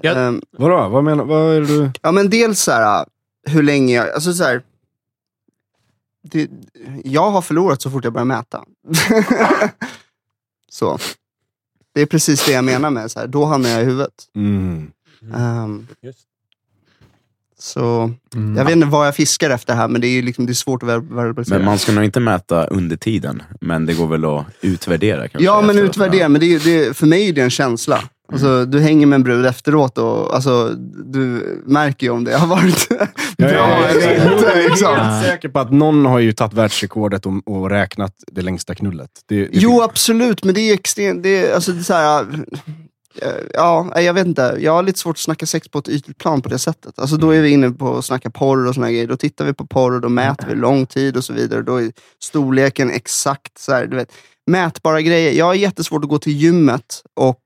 Ja. 0.00 0.12
Ehm, 0.14 0.42
Vadå? 0.58 0.88
Vad 0.88 1.04
menar 1.04 1.24
vad 1.24 1.56
är 1.56 1.60
du... 1.60 1.90
Ja 2.02 2.12
men 2.12 2.30
dels 2.30 2.60
så 2.62 2.72
här, 2.72 3.06
hur 3.46 3.62
länge 3.62 3.94
jag, 3.94 4.10
alltså 4.10 4.32
så 4.32 4.44
här, 4.44 4.62
det, 6.22 6.50
jag 7.04 7.30
har 7.30 7.42
förlorat 7.42 7.82
så 7.82 7.90
fort 7.90 8.04
jag 8.04 8.12
börjar 8.12 8.24
mäta. 8.24 8.64
så. 10.70 10.98
Det 11.94 12.00
är 12.00 12.06
precis 12.06 12.46
det 12.46 12.52
jag 12.52 12.64
menar 12.64 12.90
med 12.90 13.10
så 13.10 13.18
här, 13.20 13.26
då 13.26 13.44
hamnar 13.44 13.70
jag 13.70 13.82
i 13.82 13.84
huvudet. 13.84 14.12
Mm. 14.36 14.92
Just. 16.02 16.18
så 17.58 18.10
Mm. 18.34 18.56
jag 18.56 18.64
vet 18.64 18.72
inte 18.72 18.86
vad 18.86 19.06
jag 19.06 19.16
fiskar 19.16 19.50
efter 19.50 19.74
här, 19.74 19.88
men 19.88 20.00
det 20.00 20.06
är, 20.06 20.22
liksom, 20.22 20.46
det 20.46 20.52
är 20.52 20.54
svårt 20.54 20.82
att 20.82 20.88
ver- 20.88 21.14
verbalisera. 21.16 21.58
Men 21.58 21.64
man 21.66 21.78
ska 21.78 21.92
nog 21.92 22.04
inte 22.04 22.20
mäta 22.20 22.66
under 22.66 22.96
tiden, 22.96 23.42
men 23.60 23.86
det 23.86 23.94
går 23.94 24.06
väl 24.06 24.24
att 24.24 24.44
utvärdera 24.60 25.28
kanske? 25.28 25.44
ja 25.44 25.60
men 25.62 25.78
utvärdera, 25.78 26.28
men 26.28 26.40
det 26.40 26.54
är, 26.54 26.60
det 26.64 26.86
är, 26.86 26.92
för 26.92 27.06
mig 27.06 27.28
är 27.28 27.32
det 27.32 27.40
en 27.42 27.50
känsla. 27.50 28.02
Alltså, 28.32 28.64
du 28.64 28.80
hänger 28.80 29.06
med 29.06 29.16
en 29.16 29.22
brud 29.22 29.46
efteråt 29.46 29.98
och 29.98 30.34
alltså, 30.34 30.68
du 31.04 31.22
märker 31.66 32.06
ju 32.06 32.12
om 32.12 32.24
det 32.24 32.36
har 32.36 32.46
varit 32.46 32.88
bra 33.38 33.86
eller 33.88 34.32
inte. 34.32 34.44
Jag 34.46 34.64
är 34.64 34.68
Liksom. 34.68 34.96
helt 34.96 35.26
säker 35.26 35.48
på 35.48 35.58
att 35.58 35.72
någon 35.72 36.06
har 36.06 36.18
ju 36.18 36.32
tagit 36.32 36.52
världsrekordet 36.54 37.26
och, 37.26 37.32
och 37.46 37.70
räknat 37.70 38.14
det 38.26 38.42
längsta 38.42 38.74
knullet. 38.74 39.10
Det, 39.28 39.44
det 39.44 39.48
Jo, 39.52 39.82
absolut, 39.82 40.44
men 40.44 40.54
det 40.54 40.60
är 40.60 40.74
extremt... 40.74 41.22
Det 41.22 41.46
är, 41.46 41.54
alltså, 41.54 41.72
det 41.72 41.80
är 41.80 41.82
så 41.82 41.94
här, 41.94 42.26
eh, 43.22 43.28
ja, 43.54 44.00
jag 44.00 44.14
vet 44.14 44.26
inte. 44.26 44.56
Jag 44.60 44.72
har 44.72 44.82
lite 44.82 44.98
svårt 44.98 45.16
att 45.16 45.18
snacka 45.20 45.46
sex 45.46 45.68
på 45.68 45.78
ett 45.78 45.88
ytligt 45.88 46.18
plan 46.18 46.42
på 46.42 46.48
det 46.48 46.58
sättet. 46.58 46.98
Alltså, 46.98 47.16
då 47.16 47.30
är 47.30 47.40
vi 47.40 47.50
inne 47.50 47.70
på 47.70 47.96
att 47.96 48.04
snacka 48.04 48.30
porr 48.30 48.66
och 48.68 48.74
såna 48.74 48.90
grejer. 48.90 49.06
Då 49.06 49.16
tittar 49.16 49.44
vi 49.44 49.52
på 49.52 49.66
porr 49.66 49.94
och 49.94 50.00
då 50.00 50.08
mäter 50.08 50.46
vi 50.48 50.54
lång 50.54 50.86
tid 50.86 51.16
och 51.16 51.24
så 51.24 51.32
vidare. 51.32 51.62
Då 51.62 51.76
är 51.76 51.92
storleken 52.22 52.90
exakt 52.90 53.58
så 53.58 53.72
här, 53.72 53.86
du 53.86 53.96
vet. 53.96 54.12
Mätbara 54.46 55.00
grejer. 55.00 55.32
Jag 55.32 55.44
har 55.44 55.54
jättesvårt 55.54 56.04
att 56.04 56.10
gå 56.10 56.18
till 56.18 56.32
gymmet 56.32 57.02
och 57.16 57.42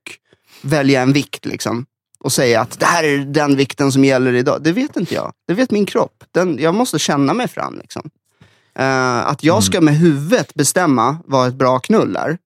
välja 0.61 1.01
en 1.01 1.13
vikt 1.13 1.45
liksom. 1.45 1.85
Och 2.19 2.31
säga 2.31 2.61
att 2.61 2.79
det 2.79 2.85
här 2.85 3.03
är 3.03 3.17
den 3.17 3.55
vikten 3.55 3.91
som 3.91 4.05
gäller 4.05 4.33
idag. 4.33 4.63
Det 4.63 4.71
vet 4.71 4.97
inte 4.97 5.13
jag. 5.15 5.33
Det 5.47 5.53
vet 5.53 5.71
min 5.71 5.85
kropp. 5.85 6.23
Den, 6.31 6.57
jag 6.59 6.75
måste 6.75 6.99
känna 6.99 7.33
mig 7.33 7.47
fram. 7.47 7.77
Liksom. 7.77 8.09
Eh, 8.79 9.27
att 9.27 9.43
jag 9.43 9.63
ska 9.63 9.81
med 9.81 9.95
huvudet 9.97 10.53
bestämma 10.53 11.17
vad 11.25 11.47
ett 11.47 11.55
bra 11.55 11.79
knull 11.79 12.15
är. 12.15 12.37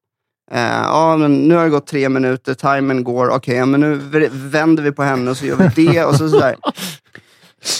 Eh, 0.52 0.84
ja, 0.84 1.17
men 1.17 1.36
nu 1.36 1.56
har 1.56 1.63
det 1.63 1.69
gått 1.69 1.88
tre 1.88 2.10
minuter, 2.10 2.54
timern 2.54 3.04
går, 3.04 3.30
okej, 3.30 3.56
ja, 3.56 3.65
men 3.65 3.80
nu 3.80 3.95
vänder 4.32 4.84
vi 4.84 4.91
på 4.91 5.04
henne 5.04 5.32
och 5.32 5.38
så 5.38 5.45
gör 5.45 5.71
vi 5.76 5.86
det. 5.88 6.06
Och 6.06 6.15
så, 6.15 6.30
sådär. 6.30 6.56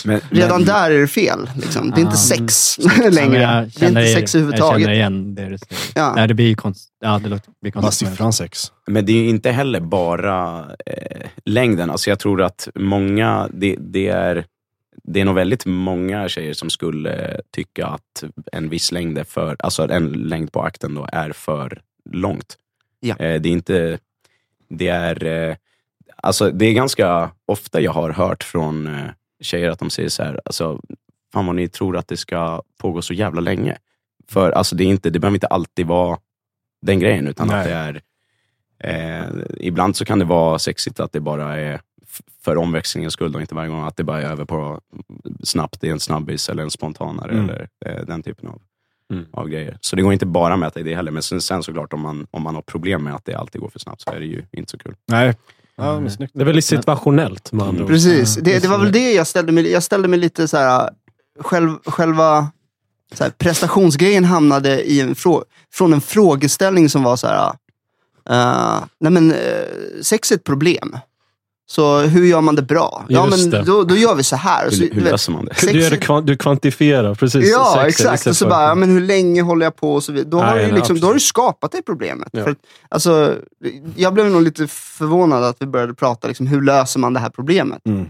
Men, 0.04 0.20
Redan 0.30 0.56
men, 0.60 0.66
där 0.66 0.90
är 0.90 1.00
det 1.00 1.06
fel. 1.08 1.50
Liksom. 1.56 1.90
Det 1.90 2.00
är 2.00 2.04
inte 2.04 2.16
sex 2.16 2.78
men 2.98 3.14
längre. 3.14 3.40
jag 3.42 3.68
Det 3.80 3.82
är 3.84 3.88
inte 3.88 4.06
sex 4.20 4.34
Jag 4.34 4.40
överhuvudtaget. 4.40 4.80
känner 4.84 4.94
igen 4.94 5.34
det 5.34 5.48
du 5.48 5.58
säger. 5.58 5.82
Ja. 5.94 6.12
Nej, 6.16 6.28
det 6.28 6.34
blir 6.34 6.46
ju 6.48 6.54
konst... 6.54 6.88
Ja, 7.00 7.20
det 7.22 7.28
låter, 7.28 7.50
blir 7.60 7.72
Bara 7.72 7.80
konstigt. 7.82 8.08
siffran 8.08 8.32
sex. 8.32 8.72
men 8.86 9.06
det 9.06 9.12
är 9.12 9.16
ju 9.22 9.28
inte 9.28 9.50
heller 9.50 9.80
bara 9.80 10.58
eh, 10.86 11.28
längden. 11.44 11.90
Alltså 11.90 12.10
jag 12.10 12.18
tror 12.18 12.42
att 12.42 12.68
många, 12.74 13.48
det, 13.52 13.76
det, 13.80 14.08
är, 14.08 14.44
det 15.04 15.20
är 15.20 15.24
nog 15.24 15.34
väldigt 15.34 15.66
många 15.66 16.28
tjejer 16.28 16.54
som 16.54 16.70
skulle 16.70 17.40
tycka 17.50 17.86
att 17.86 18.24
en 18.52 18.68
viss 18.68 18.92
längd 18.92 19.18
är 19.18 19.24
för, 19.24 19.56
alltså 19.58 19.88
en 19.90 20.06
längd 20.12 20.52
på 20.52 20.62
akten 20.62 20.94
då 20.94 21.08
är 21.12 21.32
för 21.32 21.80
långt. 22.10 22.56
Ja. 23.00 23.16
Eh, 23.18 23.40
det 23.40 23.48
är 23.48 23.52
inte, 23.52 23.98
det 24.70 24.88
är, 24.88 25.24
eh, 25.24 25.56
alltså 26.16 26.50
det 26.50 26.64
är 26.66 26.72
ganska 26.72 27.30
ofta 27.46 27.80
jag 27.80 27.92
har 27.92 28.10
hört 28.10 28.44
från 28.44 28.86
eh, 28.86 29.10
tjejer 29.42 29.70
att 29.70 29.78
de 29.78 29.90
säger 29.90 30.08
så 30.08 30.22
här, 30.22 30.40
alltså, 30.44 30.80
fan 31.32 31.46
vad 31.46 31.56
ni 31.56 31.68
tror 31.68 31.96
att 31.96 32.08
det 32.08 32.16
ska 32.16 32.62
pågå 32.80 33.02
så 33.02 33.14
jävla 33.14 33.40
länge. 33.40 33.76
För 34.28 34.50
alltså 34.52 34.76
det, 34.76 34.84
är 34.84 34.88
inte, 34.88 35.10
det 35.10 35.18
behöver 35.18 35.36
inte 35.36 35.46
alltid 35.46 35.86
vara 35.86 36.18
den 36.82 36.98
grejen, 37.00 37.26
utan 37.28 37.46
Nej. 37.48 37.56
att 37.58 37.64
det 37.64 37.72
är 37.74 38.02
eh, 39.24 39.42
ibland 39.60 39.96
så 39.96 40.04
kan 40.04 40.18
det 40.18 40.24
vara 40.24 40.58
sexigt 40.58 41.00
att 41.00 41.12
det 41.12 41.20
bara 41.20 41.60
är 41.60 41.80
för 42.44 42.56
omväxlingens 42.56 43.12
skull 43.12 43.34
och 43.34 43.40
inte 43.40 43.54
varje 43.54 43.70
gång 43.70 43.84
att 43.86 43.96
det 43.96 44.04
bara 44.04 44.22
är 44.22 44.26
över 44.30 44.44
på 44.44 44.80
snabbt 45.42 45.84
i 45.84 45.88
en 45.88 46.00
snabbis 46.00 46.48
eller 46.48 46.62
en 46.62 46.70
spontanare 46.70 47.32
Mm. 47.32 47.44
eller 47.50 47.68
eh, 47.86 48.04
den 48.06 48.22
typen 48.22 48.48
av, 48.48 48.62
Mm. 49.10 49.26
av 49.32 49.48
grejer. 49.48 49.78
Så 49.80 49.96
det 49.96 50.02
går 50.02 50.12
inte 50.12 50.26
bara 50.26 50.54
att 50.54 50.60
mäta 50.60 50.80
i 50.80 50.82
det 50.82 50.94
heller. 50.94 51.10
Men 51.10 51.22
sen, 51.22 51.40
sen 51.40 51.62
såklart 51.62 51.92
om 51.92 52.00
man, 52.00 52.26
om 52.30 52.42
man 52.42 52.54
har 52.54 52.62
problem 52.62 53.04
med 53.04 53.14
att 53.14 53.24
det 53.24 53.34
alltid 53.34 53.60
går 53.60 53.68
för 53.68 53.78
snabbt 53.78 54.00
så 54.00 54.10
är 54.10 54.20
det 54.20 54.26
ju 54.26 54.42
inte 54.52 54.70
så 54.70 54.78
kul. 54.78 54.94
Nej. 55.06 55.34
Ja, 55.76 56.00
men 56.00 56.10
snyggt. 56.10 56.32
Det 56.34 56.40
är 56.40 56.44
väldigt 56.44 56.64
situationellt 56.64 57.52
med 57.52 57.66
andra 57.66 57.84
ord. 57.84 57.90
Precis. 57.90 58.34
Det, 58.34 58.58
det 58.58 58.68
var 58.68 58.78
väl 58.78 58.92
det 58.92 59.12
jag 59.12 59.26
ställde 59.26 59.52
mig, 59.52 59.72
jag 59.72 59.82
ställde 59.82 60.08
mig 60.08 60.18
lite 60.18 60.48
så 60.48 60.56
här, 60.56 60.90
själv, 61.40 61.78
själva 61.86 62.50
så 63.12 63.24
här, 63.24 63.30
prestationsgrejen 63.30 64.24
hamnade 64.24 64.82
i 64.82 65.00
en 65.00 65.14
frå, 65.14 65.44
från 65.72 65.92
en 65.92 66.00
frågeställning 66.00 66.88
som 66.88 67.02
var 67.02 67.16
så 67.16 67.26
här, 67.26 67.52
eh, 68.30 68.84
nej 69.00 69.12
men 69.12 69.32
uh, 69.32 70.02
sex 70.02 70.32
är 70.32 70.36
ett 70.36 70.44
problem. 70.44 70.96
Så 71.66 71.98
hur 72.00 72.24
gör 72.26 72.40
man 72.40 72.54
det 72.54 72.62
bra? 72.62 73.04
Ja 73.08 73.26
Just 73.26 73.38
men 73.38 73.50
det. 73.50 73.62
då, 73.62 73.82
då 73.84 73.96
gör 73.96 74.14
vi 74.14 74.22
så 74.22 74.36
här. 74.36 74.70
Så, 74.70 74.82
Hur, 74.82 74.90
hur 74.94 75.02
vet, 75.02 75.10
löser 75.12 75.32
man 75.32 75.44
det? 75.44 75.54
sex 75.54 75.72
Du, 75.72 75.78
det, 75.90 76.20
du 76.20 76.36
kvantifierar 76.36 77.14
precis 77.14 77.50
Ja, 77.52 77.72
sexet 77.82 78.06
exakt. 78.06 78.26
Och 78.26 78.36
så 78.36 78.48
bara, 78.48 78.68
ja, 78.68 78.74
men 78.74 78.90
hur 78.90 79.00
länge 79.00 79.42
håller 79.42 79.66
jag 79.66 79.76
på 79.76 79.94
och 79.94 80.02
så 80.04 80.12
vidare. 80.12 80.30
Då, 80.30 80.38
har, 80.40 80.54
Nej, 80.54 80.64
du 80.64 80.70
nej, 80.70 80.76
liksom, 80.78 81.00
då 81.00 81.06
har 81.06 81.14
du 81.14 81.20
skapat 81.20 81.72
det 81.72 81.82
problemet. 81.82 82.28
Ja. 82.32 82.44
För, 82.44 82.50
att, 82.50 82.58
alltså, 82.88 83.36
jag 83.96 84.14
blev 84.14 84.26
nog 84.26 84.42
lite 84.42 84.66
förvånad 84.66 85.44
att 85.44 85.56
vi 85.58 85.66
började 85.66 85.94
prata, 85.94 86.28
liksom, 86.28 86.46
hur 86.46 86.62
löser 86.62 87.00
man 87.00 87.12
det 87.12 87.20
här 87.20 87.30
problemet? 87.30 87.86
Mm. 87.86 88.06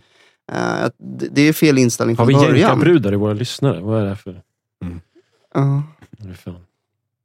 Att 0.83 0.95
det, 0.99 1.29
det 1.31 1.43
är 1.49 1.53
fel 1.53 1.79
inställning 1.79 2.17
Har 2.17 2.25
från 2.27 2.29
vi 2.41 2.47
början. 2.47 2.57
jänkarbrudar 2.59 3.13
i 3.13 3.17
våra 3.17 3.33
lyssnare? 3.33 3.81
Vad 3.81 3.99
är 3.99 4.03
det 4.03 4.09
här 4.09 4.17
för... 4.17 4.41
Ja. 5.55 5.83
vad 6.19 6.27
är 6.27 6.31
det 6.31 6.35
för- 6.39 6.55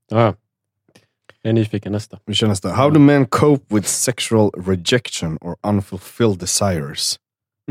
Ja, 0.09 0.21
ja. 0.21 0.33
Jag 1.47 1.51
är 1.51 1.53
nyfiken. 1.53 1.91
Nästa. 1.91 2.17
Vi 2.25 2.33
kör 2.33 2.47
nästa. 2.47 2.69
How 2.69 2.89
do 2.89 2.99
men 2.99 3.25
cope 3.25 3.75
with 3.75 3.88
sexual 3.88 4.51
rejection 4.67 5.38
or 5.41 5.55
unfulfilled 5.67 6.39
desires? 6.39 7.15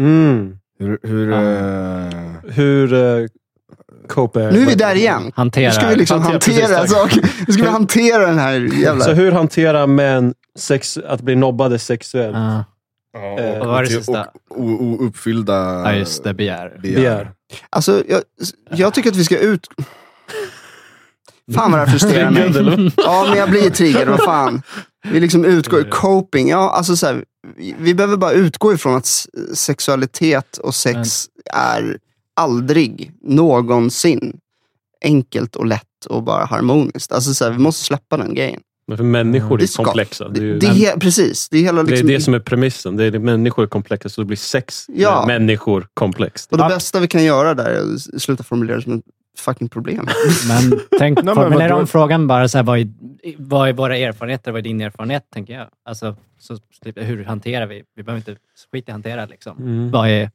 Mm. 0.00 0.58
Hur... 0.78 0.98
hur 1.02 1.32
eh, 1.32 2.52
Hur... 2.54 2.92
Uh, 2.92 3.28
cope 4.08 4.50
Nu 4.52 4.62
är 4.62 4.66
vi 4.66 4.74
där 4.74 4.94
igen. 4.94 5.32
Hantera. 5.34 5.68
Nu 5.68 5.72
ska 5.74 5.88
vi 5.88 5.96
liksom 5.96 6.22
Hantera, 6.22 6.62
hantera, 6.76 6.86
saker. 6.86 7.30
Nu 7.46 7.52
ska 7.52 7.62
vi 7.62 7.68
hantera 7.68 8.26
den 8.26 8.38
här 8.38 8.52
jävla... 8.82 9.04
Så 9.04 9.12
hur 9.12 9.32
hanterar 9.32 9.86
män 9.86 10.34
sex, 10.58 10.98
att 11.06 11.20
bli 11.20 11.36
nobbade 11.36 11.78
sexuellt? 11.78 12.36
Ja, 12.36 12.64
Eh, 13.38 13.58
vad 13.58 13.68
var 13.68 13.82
det 13.82 13.86
och- 13.86 13.92
sista? 14.04 14.26
och- 14.50 14.58
och- 14.58 15.00
Ouppfyllda 15.00 15.54
ja, 15.54 15.94
just 15.94 16.24
det. 16.24 16.34
Begär. 16.34 16.78
Begär. 16.82 17.30
Alltså, 17.70 18.02
jag, 18.08 18.22
jag 18.70 18.94
tycker 18.94 19.10
att 19.10 19.16
vi 19.16 19.24
ska 19.24 19.38
ut... 19.38 19.68
Fan 21.54 21.70
vad 21.72 21.80
det 21.80 21.85
här 21.85 21.98
frustrerar 21.98 22.30
mig. 22.30 22.92
Ja, 22.96 23.26
men 23.28 23.38
jag 23.38 23.50
blir 23.50 23.70
triggad. 23.70 24.09
Vad 24.09 24.20
fan. 24.24 24.62
Vi 25.11 25.20
liksom 25.20 25.44
utgår 25.44 25.90
coping. 25.90 26.48
Ja, 26.48 26.70
alltså 26.70 26.96
så 26.96 27.06
här, 27.06 27.24
vi- 27.78 27.94
behöver 27.94 28.16
bara 28.16 28.32
utgå 28.32 28.72
ifrån 28.74 28.96
att 28.96 29.26
sexualitet 29.54 30.59
och 30.59 30.74
sex 30.74 31.26
är 31.54 31.98
aldrig 32.37 33.12
någonsin 33.22 34.37
enkelt 35.04 35.56
och 35.56 35.66
lätt 35.66 36.06
och 36.09 36.22
bara 36.22 36.44
harmoniskt. 36.44 37.12
Alltså 37.12 37.35
så 37.35 37.44
här, 37.44 37.52
vi 37.52 37.59
måste 37.59 37.85
släppa 37.85 38.16
den 38.16 38.35
grejen. 38.35 38.61
Men 38.88 38.96
för 38.96 39.04
människor 39.04 39.59
Det 39.59 39.64
är 39.64 39.85
komplexa. 39.85 40.28
Det 40.28 40.38
är, 40.40 40.40
Det, 40.40 40.46
ju, 40.46 40.59
det 40.59 40.87
är 40.87 40.96
precis, 40.96 41.48
det 41.48 41.59
är 41.59 41.62
hela 41.62 41.82
det, 41.82 41.90
liksom, 41.90 42.09
är 42.09 42.12
det 42.14 42.20
som 42.20 42.35
är 42.35 42.40
premissen. 42.40 42.96
Det 42.96 43.04
är 43.04 43.11
det 43.11 43.18
människor 43.18 43.62
är 43.64 43.66
komplexa, 43.68 44.09
så 44.09 44.20
det 44.20 44.24
blir 44.24 44.37
sex 44.37 44.85
Ja. 44.88 45.24
människor 45.26 45.87
komplext. 45.94 46.52
Och 46.52 46.59
det 46.59 46.68
bästa 46.68 47.00
vi 47.00 47.09
kan 47.09 47.24
göra 47.24 47.54
där 47.54 47.64
är 47.64 47.94
att 47.94 48.22
sluta 48.22 48.44
formulera 48.44 48.76
det 48.76 48.82
som 48.82 48.92
ett 48.92 49.04
fucking 49.40 49.68
problem. 49.68 50.07
Men 50.49 50.81
tänk, 50.99 51.22
men 51.25 51.35
formulera 51.35 51.77
om 51.77 51.87
frågan 51.87 52.27
bara. 52.27 52.49
Så 52.49 52.59
här, 52.59 52.62
vad, 52.62 52.79
är, 52.79 52.88
vad 53.38 53.68
är 53.68 53.72
våra 53.72 53.96
erfarenheter? 53.96 54.53
Vad 54.53 54.59
är 54.59 54.62
din 54.62 54.81
erfarenhet? 54.81 55.25
tänker 55.33 55.55
jag. 55.55 55.66
Alltså, 55.85 56.16
så, 56.38 56.59
hur 56.96 57.25
hanterar 57.25 57.66
vi? 57.66 57.83
Vi 57.96 58.03
behöver 58.03 58.18
inte 58.18 58.37
skit 58.72 58.88
i 58.88 58.92
hantera. 58.92 59.27
Liksom. 59.27 59.59
Mm. 59.59 59.90
Vad, 59.90 60.09
är, 60.09 60.31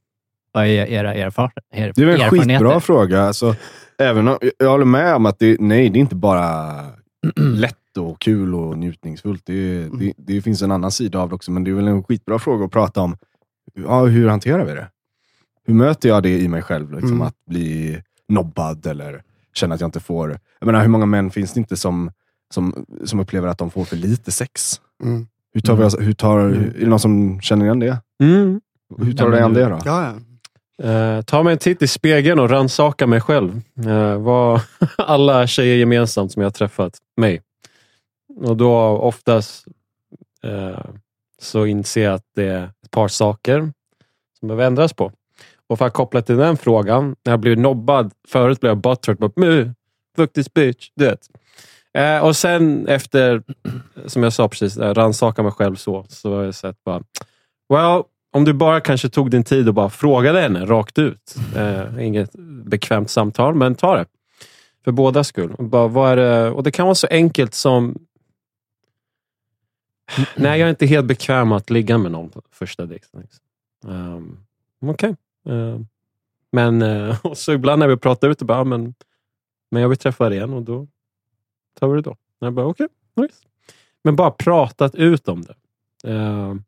vad 0.52 0.66
är 0.66 0.70
era 0.88 1.14
erfar, 1.14 1.52
er, 1.74 1.92
Det 1.96 2.02
är 2.02 2.06
väl 2.06 2.16
en 2.16 2.22
erfarenheter? 2.22 2.66
skitbra 2.66 2.80
fråga. 2.80 3.22
Alltså, 3.22 3.56
även 3.98 4.28
om, 4.28 4.38
jag 4.58 4.70
håller 4.70 4.86
med 4.86 5.16
om 5.16 5.26
att 5.26 5.40
det, 5.40 5.58
nej, 5.60 5.90
det 5.90 6.00
är 6.00 6.02
inte 6.02 6.16
bara 6.16 6.76
lätt 7.36 7.98
och 7.98 8.20
kul 8.20 8.56
och 8.56 8.78
njutningsfullt. 8.78 9.42
Det, 9.46 9.88
det, 10.00 10.14
det 10.18 10.42
finns 10.42 10.62
en 10.62 10.72
annan 10.72 10.92
sida 10.92 11.20
av 11.20 11.30
det 11.30 11.36
också, 11.36 11.52
men 11.52 11.64
det 11.64 11.72
är 11.72 11.76
väl 11.76 11.88
en 11.88 12.04
skitbra 12.04 12.40
fråga 12.40 12.66
att 12.66 12.72
prata 12.72 13.02
om. 13.02 13.18
Ja, 13.74 14.06
hur 14.06 14.28
hanterar 14.28 14.66
vi 14.66 14.74
det? 14.74 14.88
Hur 15.66 15.74
möter 15.74 16.10
jag 16.10 16.24
det 16.24 16.40
i 16.40 16.48
mig 16.48 16.62
själv? 16.62 16.92
Liksom, 16.92 17.12
Mm. 17.12 17.22
Att 17.22 17.46
bli 17.46 18.02
nobbad 18.32 18.86
eller 18.86 19.24
känna 19.54 19.76
att 19.76 19.82
jag 19.82 19.88
inte 19.88 20.00
får... 20.00 20.40
Jag 20.60 20.66
menar, 20.66 20.82
hur 20.82 20.88
många 20.88 21.06
män 21.06 21.32
finns 21.32 21.54
det 21.54 21.60
inte 21.60 21.78
som, 21.78 22.12
som, 22.54 22.86
som 23.06 23.20
upplever 23.20 23.48
att 23.48 23.58
de 23.58 23.72
får 23.72 23.86
för 23.86 23.96
lite 23.96 24.32
sex? 24.32 24.82
Mm. 25.04 25.28
Hur 25.54 25.62
tar 25.62 25.76
vi 25.76 26.06
hur 26.06 26.14
tar, 26.14 26.40
Mm. 26.40 26.64
Är 26.64 26.80
det 26.80 26.86
någon 26.88 27.00
som 27.00 27.42
känner 27.42 27.66
igen 27.66 27.80
det? 27.80 27.98
Mm. 28.24 28.62
Hur 28.98 29.14
tar 29.14 29.32
Ja, 29.32 29.48
du 29.48 29.54
du- 29.54 29.60
det 29.62 29.70
då? 29.70 29.80
Ja, 29.86 30.04
ja. 30.06 30.14
Eh, 30.84 31.22
ta 31.22 31.44
mig 31.44 31.52
en 31.54 31.58
titt 31.60 31.82
i 31.82 31.88
spegeln 31.88 32.40
och 32.40 32.50
rannsaka 32.50 33.08
mig 33.08 33.22
själv. 33.22 33.62
Uh, 33.88 34.18
vad 34.18 34.62
alla 34.98 35.48
tjejer 35.48 35.76
gemensamt 35.76 36.32
som 36.32 36.42
jag 36.42 36.46
har 36.46 36.52
träffat 36.52 36.98
mig. 37.18 37.42
Och 38.40 38.58
då 38.58 38.76
oftast 38.98 39.66
eh, 40.44 40.86
så 41.42 41.66
inser 41.66 42.04
jag 42.04 42.14
att 42.14 42.26
det 42.36 42.44
är 42.48 42.64
ett 42.84 42.92
par 42.92 43.08
saker 43.08 43.72
som 44.40 44.48
behöver 44.48 44.64
ändras 44.68 44.94
på. 44.94 45.12
Och 45.72 45.78
för 45.78 45.86
att 45.86 45.94
koppla 45.94 46.22
till 46.22 46.38
den 46.38 46.58
frågan, 46.58 47.16
när 47.26 47.34
jag 47.34 47.40
blev 47.40 47.58
nobbad, 47.58 48.12
förut 48.28 48.60
blev 48.60 48.70
jag 48.70 48.78
butthurt. 48.78 49.18
Bara, 49.18 49.32
"Mu, 49.36 49.74
Fuck 50.16 50.34
this 50.34 50.54
bitch. 50.54 50.90
Du 50.96 51.06
vet. 51.06 51.30
Eh, 51.94 52.26
och 52.26 52.36
sen 52.36 52.88
efter, 52.88 53.44
som 54.06 54.24
jag 54.24 54.34
sa 54.34 54.48
precis, 54.48 54.78
eh, 54.78 54.94
rannsaka 54.94 55.44
mig 55.44 55.52
själv 55.52 55.76
så, 55.76 56.06
så 56.10 56.36
har 56.36 56.44
jag 56.44 56.56
sett 56.56 56.84
bara, 56.84 57.04
well, 57.70 58.04
om 58.32 58.46
du 58.46 58.54
bara 58.54 58.82
kanske 58.82 59.10
tog 59.10 59.32
din 59.32 59.44
tid 59.44 59.68
och 59.68 59.74
bara 59.74 59.90
frågade 59.90 60.40
henne 60.42 60.66
rakt 60.66 61.00
ut. 61.00 61.36
Eh, 61.56 62.06
inget 62.06 62.32
bekvämt 62.66 63.10
samtal, 63.10 63.56
men 63.56 63.76
ta 63.76 63.96
det. 63.98 64.06
För 64.84 64.92
båda 64.92 65.24
skull. 65.24 65.52
Och 65.58 65.64
Bara, 65.64 65.88
vad 65.88 66.12
är 66.12 66.16
det? 66.16 66.52
Och 66.52 66.64
det 66.64 66.72
kan 66.72 66.86
vara 66.86 66.96
så 66.96 67.08
enkelt 67.08 67.54
som... 67.54 67.96
Nej, 70.36 70.60
jag 70.60 70.66
är 70.66 70.70
inte 70.70 70.86
helt 70.86 71.08
bekväm 71.08 71.50
med 71.50 71.56
att 71.56 71.70
ligga 71.70 71.98
med 71.98 72.12
någon 72.12 72.30
på 72.30 72.42
första 72.52 72.86
dejten. 72.86 73.22
Liksom. 73.22 73.44
Um, 73.86 74.40
Okej. 74.82 75.10
okay 75.10 75.16
men 76.52 76.82
eh, 76.82 77.18
och 77.26 77.38
så 77.38 77.54
ibland 77.54 77.80
när 77.80 77.88
vi 77.88 77.98
pratar 77.98 78.30
ut, 78.30 78.42
bara, 78.42 78.58
"Ja, 78.58 78.64
men, 78.64 78.94
men 79.72 79.82
jag 79.82 79.90
vill 79.90 79.98
träffa 79.98 80.30
dig 80.30 80.38
igen 80.38 80.54
och 80.54 80.62
då 80.64 80.88
tar 81.80 81.88
vi 81.88 81.96
det 81.96 82.02
då. 82.02 82.16
Jag 82.40 82.54
bara, 82.54 82.66
okej. 82.66 82.88
nice. 83.16 83.36
Men 84.04 84.16
bara 84.16 84.32
pratat 84.32 84.96
ut 84.96 85.28
om 85.28 85.42
det. 85.44 85.56
Ehm, 86.12 86.64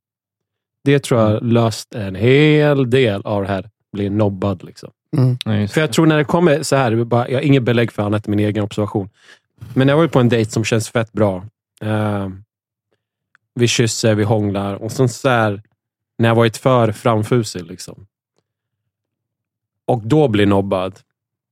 det 0.83 0.99
tror 1.03 1.21
jag 1.21 1.43
löst 1.43 1.95
en 1.95 2.15
hel 2.15 2.89
del 2.89 3.21
av 3.21 3.41
det 3.41 3.47
här. 3.47 3.69
Bli 3.91 4.09
nobbad. 4.09 4.63
Liksom. 4.63 4.91
Mm. 5.17 5.37
Ja, 5.45 5.67
För 5.67 5.81
jag 5.81 5.89
det. 5.89 5.93
tror 5.93 6.05
när 6.05 6.17
det 6.17 6.23
kommer 6.23 6.63
så 6.63 6.75
här, 6.75 7.03
bara, 7.03 7.29
jag 7.29 7.37
har 7.37 7.41
inget 7.43 7.63
belägg 7.63 7.91
för 7.91 8.03
annat 8.03 8.27
än 8.27 8.31
min 8.31 8.39
egen 8.39 8.63
observation. 8.63 9.09
Men 9.73 9.87
jag 9.87 9.95
var 9.95 10.03
ju 10.03 10.09
på 10.09 10.19
en 10.19 10.29
dejt 10.29 10.51
som 10.51 10.63
känns 10.63 10.89
fett 10.89 11.11
bra. 11.11 11.45
Eh, 11.81 12.29
vi 13.55 13.67
kysser, 13.67 14.15
vi 14.15 14.23
hånglar 14.23 14.75
och 14.75 14.91
sen 14.91 15.09
så 15.09 15.29
här, 15.29 15.61
när 16.17 16.29
jag 16.29 16.35
varit 16.35 16.57
för 16.57 16.91
framfusig. 16.91 17.65
Liksom. 17.65 18.05
Och 19.85 20.01
då 20.07 20.27
blir 20.27 20.45
nobbad. 20.45 20.99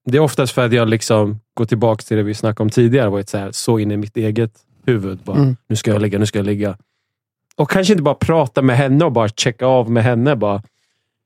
Det 0.05 0.17
är 0.17 0.21
oftast 0.21 0.53
för 0.53 0.65
att 0.65 0.73
jag 0.73 0.89
liksom 0.89 1.39
går 1.53 1.65
tillbaka 1.65 2.01
till 2.01 2.17
det 2.17 2.23
vi 2.23 2.33
snackade 2.33 2.63
om 2.63 2.69
tidigare. 2.69 3.09
Varit 3.09 3.29
så, 3.29 3.37
här, 3.37 3.51
så 3.51 3.79
in 3.79 3.91
i 3.91 3.97
mitt 3.97 4.17
eget 4.17 4.51
huvud. 4.85 5.19
Bara, 5.23 5.37
Mm. 5.37 5.55
Nu 5.67 5.75
ska 5.75 5.91
jag 5.91 6.01
ligga, 6.01 6.19
nu 6.19 6.25
ska 6.25 6.39
jag 6.39 6.45
ligga. 6.45 6.77
Och 7.55 7.69
kanske 7.69 7.93
inte 7.93 8.03
bara 8.03 8.15
prata 8.15 8.61
med 8.61 8.77
henne 8.77 9.05
och 9.05 9.11
bara 9.11 9.29
checka 9.29 9.65
av 9.65 9.91
med 9.91 10.03
henne. 10.03 10.35
Bara. 10.35 10.63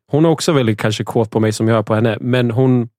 Hon 0.08 0.26
är 0.26 0.30
också 0.30 0.52
väldigt 0.52 0.80
kanske 0.80 1.04
kåt 1.04 1.32
på 1.32 1.40
mig 1.40 1.52
som 1.52 1.68
jag 1.68 1.78
är 1.78 1.84
på 1.84 1.96
henne, 1.96 2.18
men 2.22 2.52
hon... 2.52 2.90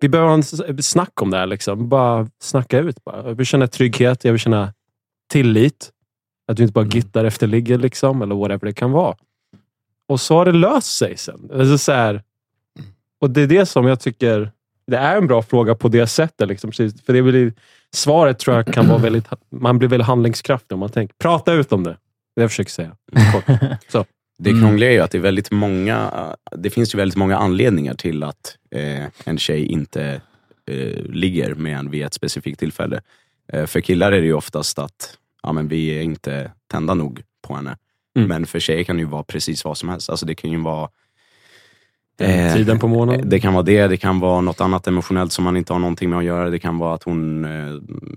Vi 0.00 0.08
behöver 0.08 0.28
ha 0.28 0.34
en 0.34 0.40
s- 0.40 0.86
snack 0.90 1.22
om 1.22 1.30
det 1.30 1.36
här. 1.36 1.46
Liksom. 1.46 1.88
Bara 1.88 2.28
snacka 2.40 2.78
ut. 2.78 3.04
Bara. 3.04 3.28
Jag 3.28 3.34
vill 3.34 3.46
känna 3.46 3.66
trygghet, 3.66 4.24
jag 4.24 4.32
vill 4.32 4.40
känna 4.40 4.72
tillit. 5.30 5.90
Att 6.48 6.56
du 6.56 6.62
inte 6.62 6.72
bara 6.72 6.84
gittar 6.86 7.24
efter 7.24 7.46
ligger, 7.46 7.78
liksom, 7.78 8.22
eller 8.22 8.34
whatever 8.34 8.66
det 8.66 8.72
kan 8.72 8.92
vara. 8.92 9.16
Och 10.08 10.20
så 10.20 10.34
har 10.36 10.44
det 10.44 10.52
löst 10.52 10.96
sig 10.98 11.16
sen. 11.16 11.50
Alltså, 11.54 11.78
så 11.78 11.92
här, 11.92 12.22
och 13.24 13.30
det 13.30 13.40
är 13.42 13.46
det 13.46 13.66
som 13.66 13.86
jag 13.86 14.00
tycker 14.00 14.50
det 14.86 14.96
är 14.96 15.16
en 15.16 15.26
bra 15.26 15.42
fråga 15.42 15.74
på 15.74 15.88
det 15.88 16.06
sättet. 16.06 16.48
Liksom. 16.48 16.72
För 16.72 17.12
det 17.12 17.22
blir, 17.22 17.52
svaret 17.94 18.38
tror 18.38 18.56
jag 18.56 18.66
kan 18.66 18.88
vara 18.88 18.98
väldigt... 18.98 19.26
Man 19.50 19.78
blir 19.78 19.88
väldigt 19.88 20.06
handlingskraftig 20.06 20.72
om 20.72 20.80
man 20.80 20.88
tänker. 20.88 21.14
Prata 21.18 21.52
ut 21.52 21.72
om 21.72 21.84
det. 21.84 21.96
Det 22.36 22.42
jag 22.42 22.50
försöker 22.50 22.70
säga. 22.70 22.96
Kort. 23.32 24.06
Det 24.38 24.50
Mm. 24.50 24.62
krångliga 24.62 24.88
är 24.88 24.92
ju 24.92 25.00
att 25.00 25.10
det 25.10 25.18
är 25.18 25.22
väldigt 25.22 25.50
många, 25.50 26.10
det 26.56 26.70
finns 26.70 26.94
ju 26.94 26.96
väldigt 26.96 27.16
många 27.16 27.36
anledningar 27.36 27.94
till 27.94 28.22
att 28.22 28.56
eh, 28.70 29.04
en 29.24 29.38
tjej 29.38 29.66
inte 29.66 30.20
eh, 30.66 31.04
ligger 31.04 31.54
med 31.54 31.78
en 31.78 31.90
vid 31.90 32.04
ett 32.04 32.14
specifikt 32.14 32.58
tillfälle. 32.60 33.00
Eh, 33.52 33.66
för 33.66 33.80
killar 33.80 34.12
är 34.12 34.20
det 34.20 34.26
ju 34.26 34.34
oftast 34.34 34.78
att 34.78 35.18
ja, 35.42 35.52
men 35.52 35.68
vi 35.68 35.98
är 35.98 36.02
inte 36.02 36.50
tända 36.70 36.94
nog 36.94 37.22
på 37.42 37.54
henne. 37.54 37.76
Mm. 38.16 38.28
Men 38.28 38.46
för 38.46 38.60
tjejer 38.60 38.84
kan 38.84 38.96
det 38.96 39.00
ju 39.00 39.08
vara 39.08 39.22
precis 39.22 39.64
vad 39.64 39.78
som 39.78 39.88
helst. 39.88 40.10
Alltså 40.10 40.26
det 40.26 40.34
kan 40.34 40.50
ju 40.50 40.62
vara 40.62 40.88
Eh, 42.20 42.54
tiden 42.54 42.78
på 42.78 42.88
månaden. 42.88 43.28
det 43.28 43.40
kan 43.40 43.52
vara 43.54 43.62
det, 43.62 43.86
det 43.88 43.96
kan 43.96 44.20
vara 44.20 44.40
något 44.40 44.60
annat 44.60 44.86
emotionellt 44.86 45.32
som 45.32 45.44
man 45.44 45.56
inte 45.56 45.72
har 45.72 45.80
någonting 45.80 46.10
med 46.10 46.18
att 46.18 46.24
göra. 46.24 46.50
Det 46.50 46.58
kan 46.58 46.78
vara 46.78 46.94
att 46.94 47.02
hon 47.02 47.44
eh, 47.44 47.50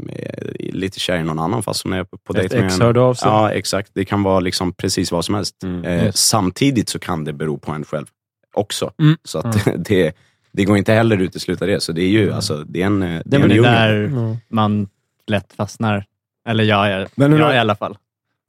är 0.10 0.72
lite 0.72 1.00
kär 1.00 1.18
i 1.18 1.24
någon 1.24 1.40
annan 1.40 1.64
fast 1.64 1.84
hon 1.84 1.94
är 1.94 2.04
på 2.04 2.18
Ett 2.30 2.36
dejt 2.36 2.56
med 2.56 2.66
ex 2.66 2.76
en. 2.76 2.82
hörde 2.82 3.02
av 3.02 3.14
sig. 3.14 3.28
Ja, 3.30 3.52
exakt. 3.52 3.92
Det 3.94 4.06
kan 4.06 4.24
vara 4.24 4.40
liksom 4.40 4.74
precis 4.74 5.12
vad 5.12 5.26
som 5.26 5.36
helst. 5.36 5.64
Mm. 5.64 5.86
Eh, 5.86 6.06
Just. 6.06 6.18
samtidigt 6.18 6.90
så 6.90 7.00
kan 7.00 7.24
det 7.24 7.34
bero 7.34 7.58
på 7.58 7.72
en 7.72 7.86
själv 7.86 8.06
också. 8.54 8.92
Mm. 9.00 9.18
Så 9.24 9.40
att 9.40 9.68
det, 9.86 10.14
det 10.52 10.66
går 10.66 10.78
inte 10.78 10.94
heller 10.94 11.16
att 11.16 11.22
utesluta 11.22 11.66
det. 11.66 11.80
Så 11.84 11.92
det 11.92 12.02
är 12.02 12.10
ju 12.10 12.32
alltså, 12.34 12.64
det 12.64 12.82
är 12.82 12.86
en, 12.86 13.00
det 13.00 13.22
Det 13.26 13.38
är 13.38 13.42
är 13.42 13.50
en 13.58 13.64
där 13.64 13.94
Mm. 14.06 14.36
man 14.50 14.90
lätt 15.28 15.54
fastnar. 15.54 16.06
Eller 16.50 16.64
jag, 16.64 16.92
jag, 16.92 17.08
Men 17.16 17.32
hur 17.32 17.40
jag 17.40 17.46
har- 17.46 17.54
i 17.54 17.58
alla 17.60 17.76
fall. 17.76 17.98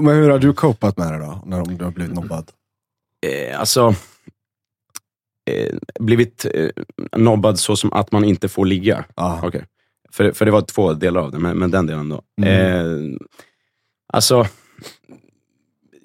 Men 0.03 0.17
hur 0.17 0.31
har 0.31 0.39
du 0.39 0.53
copat 0.53 0.97
med 0.97 1.13
det 1.13 1.19
då? 1.19 1.43
När 1.47 1.65
du 1.65 1.85
har 1.85 1.91
blivit 1.91 2.15
nobbad? 2.15 2.51
Eh, 3.27 3.61
alltså, 3.61 3.81
eh, 3.89 3.95
blivit 6.01 6.47
eh, 6.55 6.69
nobbad 7.17 7.59
så 7.59 7.77
som 7.77 7.93
att 7.93 8.13
man 8.13 8.25
inte 8.25 8.49
får 8.49 8.67
ligga. 8.67 9.05
Ja. 9.17 9.41
Okej. 9.43 9.65
För, 10.11 10.33
för 10.33 10.45
det 10.45 10.51
var 10.51 10.61
två 10.61 10.93
delar 10.93 11.21
av 11.21 11.31
det, 11.31 11.39
men, 11.39 11.59
men 11.59 11.71
den 11.71 11.87
delen 11.87 12.09
då. 12.09 12.23
Mm. 12.43 13.13
Eh, 13.13 13.19
alltså, 14.13 14.47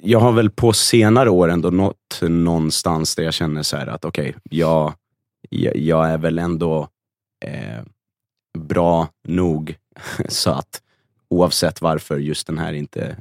jag 0.02 0.20
har 0.20 0.32
väl 0.32 0.50
på 0.50 0.74
senare 0.74 1.30
år 1.30 1.50
ändå 1.50 1.70
nått 1.70 2.22
någonstans 2.22 3.16
där 3.16 3.24
jag 3.24 3.34
känner 3.34 3.64
så 3.64 3.78
här 3.78 3.88
att 3.88 4.06
okej, 4.06 4.36
jag, 4.44 4.94
jag, 5.50 5.78
jag 5.78 6.10
är 6.10 6.18
väl 6.18 6.40
ändå 6.40 6.88
eh, 7.46 7.84
bra 8.60 9.08
nog 9.28 9.76
så 10.30 10.52
att 10.52 10.82
oavsett 11.30 11.82
varför 11.82 12.18
just 12.18 12.48
den 12.48 12.58
här 12.58 12.74
inte 12.74 13.18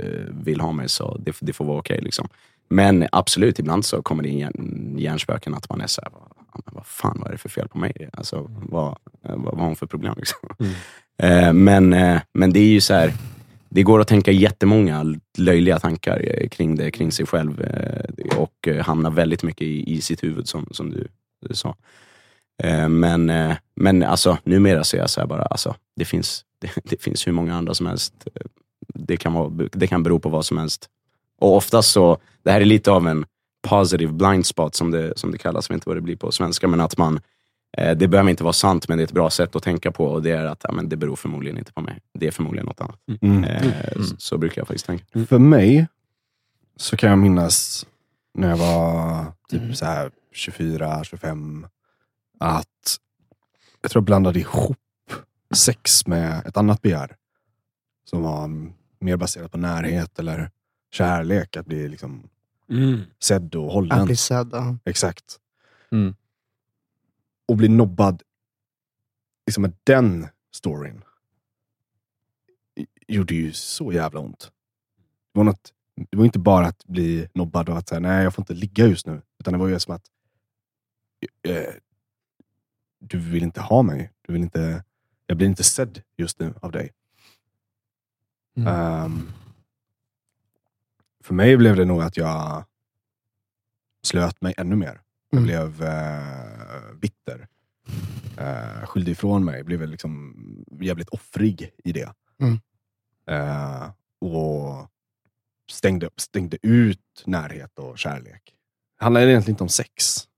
eh, 0.00 0.24
vill 0.30 0.60
ha 0.60 0.72
mig 0.72 0.88
så 0.88 1.16
det, 1.18 1.36
det 1.40 1.52
får 1.52 1.64
vara 1.64 1.78
okej. 1.78 2.00
liksom. 2.02 2.28
Men 2.68 3.08
absolut, 3.12 3.58
ibland 3.58 3.84
så 3.84 4.02
kommer 4.02 4.22
det 4.22 4.28
in 4.28 4.38
hjärn, 4.38 4.94
hjärnspöken 4.98 5.54
att 5.54 5.70
man 5.70 5.80
är 5.80 5.86
så 5.86 6.00
här, 6.02 6.12
vad, 6.64 6.86
fan 6.86 7.16
vad 7.20 7.28
är 7.28 7.32
det 7.32 7.38
för 7.38 7.48
fel 7.48 7.68
på 7.68 7.78
mig? 7.78 8.08
Alltså, 8.12 8.50
vad, 8.50 8.96
vad, 9.22 9.42
vad 9.42 9.58
har 9.58 9.66
hon 9.66 9.76
för 9.76 9.86
problem? 9.86 10.14
Liksom? 10.16 10.38
Mm. 10.58 10.72
Eh, 11.18 11.52
men, 11.52 11.92
eh, 11.92 12.20
men 12.32 12.52
det 12.52 12.60
är 12.60 12.68
ju 12.68 12.80
så 12.80 12.94
här, 12.94 13.12
det 13.68 13.82
går 13.82 14.00
att 14.00 14.08
tänka 14.08 14.30
jättemånga 14.30 15.18
löjliga 15.38 15.78
tankar 15.78 16.20
eh, 16.24 16.48
kring 16.48 16.76
det, 16.76 16.90
kring 16.90 17.12
sig 17.12 17.26
själv 17.26 17.64
och 18.36 18.68
hamna 18.82 19.10
väldigt 19.10 19.42
mycket 19.42 19.62
i, 19.62 19.94
i 19.94 20.00
sitt 20.00 20.22
huvud 20.24 20.48
som, 20.48 20.68
som 20.70 20.90
du, 20.90 21.08
du 21.48 21.54
sa. 21.54 21.74
Men, 22.88 23.32
men 23.76 24.02
alltså, 24.02 24.38
numera 24.44 24.84
ser 24.84 24.98
jag 24.98 25.10
så 25.10 25.20
här 25.20 25.26
bara, 25.26 25.42
alltså, 25.42 25.74
det, 25.96 26.04
finns, 26.04 26.44
det, 26.60 26.70
det 26.84 27.02
finns 27.02 27.26
hur 27.26 27.32
många 27.32 27.54
andra 27.54 27.74
som 27.74 27.86
helst. 27.86 28.14
Det 28.94 29.16
kan, 29.16 29.32
vara, 29.32 29.48
det 29.72 29.86
kan 29.86 30.02
bero 30.02 30.18
på 30.18 30.28
vad 30.28 30.44
som 30.44 30.58
helst. 30.58 30.88
Och 31.38 31.56
oftast 31.56 31.90
så, 31.90 32.18
det 32.42 32.50
här 32.50 32.60
är 32.60 32.64
lite 32.64 32.90
av 32.90 33.08
en 33.08 33.26
positive 33.68 34.12
blind 34.12 34.46
spot 34.46 34.74
som 34.74 34.90
det, 34.90 35.18
som 35.18 35.30
det 35.30 35.38
kallas, 35.38 35.68
jag 35.68 35.74
vet 35.74 35.76
inte 35.76 35.88
vad 35.88 35.96
det 35.96 36.00
blir 36.00 36.16
på 36.16 36.32
svenska, 36.32 36.68
men 36.68 36.80
att 36.80 36.98
man, 36.98 37.20
eh, 37.76 37.96
det 37.96 38.08
behöver 38.08 38.30
inte 38.30 38.44
vara 38.44 38.52
sant, 38.52 38.88
men 38.88 38.98
det 38.98 39.02
är 39.02 39.06
ett 39.06 39.12
bra 39.12 39.30
sätt 39.30 39.56
att 39.56 39.62
tänka 39.62 39.92
på 39.92 40.06
och 40.06 40.22
det 40.22 40.30
är 40.30 40.44
att 40.44 40.60
ja, 40.64 40.72
men 40.72 40.88
det 40.88 40.96
beror 40.96 41.16
förmodligen 41.16 41.58
inte 41.58 41.72
på 41.72 41.80
mig. 41.80 41.98
Det 42.14 42.26
är 42.26 42.30
förmodligen 42.30 42.66
något 42.66 42.80
annat. 42.80 42.98
Mm. 43.22 43.44
Eh, 43.44 43.92
så, 44.02 44.16
så 44.18 44.38
brukar 44.38 44.60
jag 44.60 44.66
faktiskt 44.66 44.86
tänka. 44.86 45.04
För 45.28 45.38
mig 45.38 45.86
så 46.76 46.96
kan 46.96 47.10
jag 47.10 47.18
minnas 47.18 47.86
när 48.34 48.48
jag 48.48 48.56
var 48.56 49.24
typ 49.48 49.76
så 49.76 49.84
här 49.84 50.10
24, 50.32 51.04
25 51.04 51.66
att 52.38 52.98
jag 53.82 53.90
tror 53.90 54.00
jag 54.00 54.04
blandade 54.04 54.38
ihop 54.38 54.76
sex 55.54 56.06
med 56.06 56.46
ett 56.46 56.56
annat 56.56 56.82
begär. 56.82 57.16
Som 58.04 58.22
var 58.22 58.44
mm, 58.44 58.72
mer 59.00 59.16
baserat 59.16 59.52
på 59.52 59.58
närhet 59.58 60.18
eller 60.18 60.50
kärlek. 60.90 61.56
Att 61.56 61.66
bli 61.66 61.88
liksom 61.88 62.28
Mm. 62.68 63.00
sedd 63.18 63.54
och 63.54 63.66
Att 63.66 63.72
hållen. 63.72 64.06
bli 64.06 64.16
sedd. 64.16 64.48
ja. 64.52 64.76
Exakt. 64.84 65.40
Mm. 65.90 66.14
Och 67.48 67.56
bli 67.56 67.68
nobbad 67.68 68.22
liksom 69.46 69.62
med 69.62 69.72
den 69.84 70.28
storyn. 70.54 71.02
Gjorde 73.08 73.34
ju 73.34 73.52
så 73.52 73.92
jävla 73.92 74.20
ont. 74.20 74.52
Det 75.32 75.38
var, 75.38 75.44
något, 75.44 75.72
det 76.10 76.16
var 76.16 76.24
inte 76.24 76.38
bara 76.38 76.66
att 76.66 76.84
bli 76.84 77.28
nobbad 77.34 77.68
och 77.68 77.78
att 77.78 77.88
säga 77.88 78.00
nej 78.00 78.24
jag 78.24 78.34
får 78.34 78.42
inte 78.42 78.54
ligga 78.54 78.86
just 78.86 79.06
nu. 79.06 79.22
Utan 79.38 79.52
det 79.52 79.58
var 79.58 79.68
ju 79.68 79.78
som 79.80 79.94
att 79.94 80.06
eh, 81.42 81.74
du 82.98 83.18
vill 83.18 83.42
inte 83.42 83.60
ha 83.60 83.82
mig. 83.82 84.12
Du 84.22 84.32
vill 84.32 84.42
inte, 84.42 84.84
jag 85.26 85.36
blir 85.36 85.46
inte 85.48 85.64
sedd 85.64 86.02
just 86.16 86.38
nu 86.40 86.54
av 86.62 86.72
dig. 86.72 86.92
Mm. 88.56 88.74
Ehm, 88.74 89.32
för 91.26 91.34
mig 91.34 91.56
blev 91.56 91.76
det 91.76 91.84
nog 91.84 92.02
att 92.02 92.16
jag 92.16 92.64
slöt 94.02 94.40
mig 94.40 94.54
ännu 94.56 94.76
mer. 94.76 95.00
Jag 95.30 95.38
Mm. 95.38 95.44
blev 95.44 95.82
eh, 95.82 96.94
bitter. 97.00 97.48
Uh, 98.40 98.86
skyllde 98.86 99.10
ifrån 99.10 99.44
mig. 99.44 99.64
Blev 99.64 99.88
liksom 99.88 100.34
jävligt 100.80 101.08
offrig 101.08 101.70
i 101.84 101.92
det. 101.92 102.12
Mm. 102.38 102.60
Eh, 103.30 103.90
och 104.20 104.90
stängde, 105.70 106.10
stängde 106.16 106.58
ut 106.62 107.22
närhet 107.26 107.78
och 107.78 107.98
kärlek. 107.98 108.54
Det 108.98 109.04
handlar 109.04 109.20
egentligen 109.20 109.54
inte 109.54 109.62
om 109.64 109.68
sex. 109.68 110.28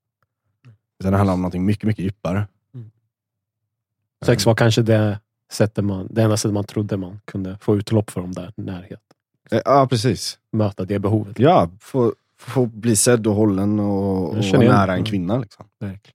Utan 1.00 1.12
det 1.12 1.18
handlar 1.18 1.34
om 1.34 1.42
något 1.42 1.54
mycket, 1.54 1.84
mycket 1.84 2.04
djupare. 2.04 2.48
Sex 4.24 4.46
var 4.46 4.54
kanske 4.54 4.82
det, 4.82 5.20
sättet 5.50 5.84
man, 5.84 6.08
det 6.10 6.22
enda 6.22 6.36
sättet 6.36 6.54
man 6.54 6.64
trodde 6.64 6.96
man 6.96 7.20
kunde 7.24 7.58
få 7.60 7.76
utlopp 7.76 8.10
för 8.10 8.20
de 8.20 8.32
där 8.32 8.52
närhet. 8.56 9.07
Eh, 9.50 9.60
Ja, 9.64 9.86
precis. 9.90 10.38
Möta 10.52 10.84
det 10.84 10.98
behovet. 10.98 11.38
Ja, 11.38 11.70
få, 11.80 12.14
få 12.38 12.66
bli 12.66 12.96
sedd 12.96 13.26
och 13.26 13.34
hållen 13.34 13.80
och, 13.80 14.28
Jag 14.34 14.38
och 14.38 14.44
känner 14.44 14.66
vara 14.66 14.76
nära 14.78 14.94
en 14.94 15.04
kvinna. 15.04 15.38
Liksom. 15.38 15.66
Verkligen. 15.80 16.14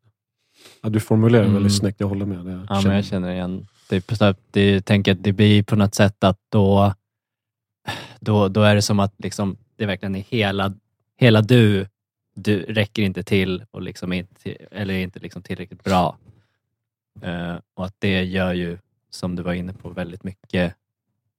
Ja, 0.81 0.89
du 0.89 0.99
formulerar 0.99 1.43
Mm. 1.43 1.53
väldigt 1.53 1.75
snyggt, 1.77 1.99
jag 1.99 2.07
håller 2.07 2.25
med. 2.25 2.45
Det 2.45 2.65
Ja, 2.69 2.81
men 2.81 2.95
jag 2.95 3.05
känner 3.05 3.31
igen. 3.31 3.67
Typ, 3.89 4.11
det, 4.51 4.71
jag 4.71 4.85
tänker 4.85 5.11
att 5.11 5.23
det 5.23 5.31
blir 5.33 5.63
på 5.63 5.75
något 5.75 5.95
sätt 5.95 6.23
att 6.23 6.39
då, 6.49 6.93
då, 8.19 8.47
då 8.47 8.61
är 8.61 8.75
det 8.75 8.81
som 8.81 8.99
att 8.99 9.13
liksom, 9.17 9.57
det 9.75 9.85
verkligen 9.85 10.15
är 10.15 10.23
hela, 10.29 10.73
hela 11.17 11.41
du, 11.41 11.87
du 12.35 12.59
räcker 12.63 13.03
inte 13.03 13.23
till 13.23 13.63
och 13.71 13.81
liksom 13.81 14.13
inte, 14.13 14.51
eller 14.71 14.93
är 14.93 14.99
inte 14.99 15.19
liksom 15.19 15.41
tillräckligt 15.41 15.83
bra. 15.83 16.17
Eh, 17.21 17.55
och 17.73 17.85
att 17.85 17.95
det 17.99 18.23
gör 18.23 18.53
ju, 18.53 18.77
som 19.09 19.35
du 19.35 19.43
var 19.43 19.53
inne 19.53 19.73
på, 19.73 19.89
väldigt 19.89 20.23
mycket, 20.23 20.75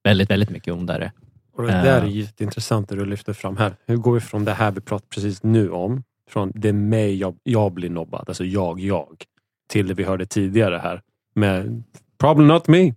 väldigt, 0.03 0.29
väldigt 0.29 0.49
mycket 0.49 0.73
ondare. 0.73 1.11
Och 1.55 1.63
det 1.63 1.71
där 1.71 2.01
är 2.01 2.05
Eh. 2.05 2.17
jätteintressant 2.17 2.89
det 2.89 2.95
du 2.95 3.05
lyfter 3.05 3.33
fram 3.33 3.57
här. 3.57 3.75
Hur 3.85 3.97
går 3.97 4.13
vi 4.13 4.19
från 4.19 4.45
det 4.45 4.53
här 4.53 4.71
vi 4.71 4.81
pratar 4.81 5.07
precis 5.07 5.43
nu 5.43 5.69
om, 5.69 6.03
från 6.29 6.51
det 6.55 6.69
är 6.69 6.73
mig 6.73 7.15
jag, 7.15 7.35
jag 7.43 7.71
blir 7.71 7.89
nobbad, 7.89 8.25
alltså 8.27 8.45
jag, 8.45 8.79
jag, 8.79 9.23
till 9.67 9.87
det 9.87 9.93
vi 9.93 10.03
hörde 10.03 10.25
tidigare 10.25 10.77
här 10.77 11.01
med 11.35 11.83
problem 12.17 12.47
not 12.47 12.67
me. 12.67 12.93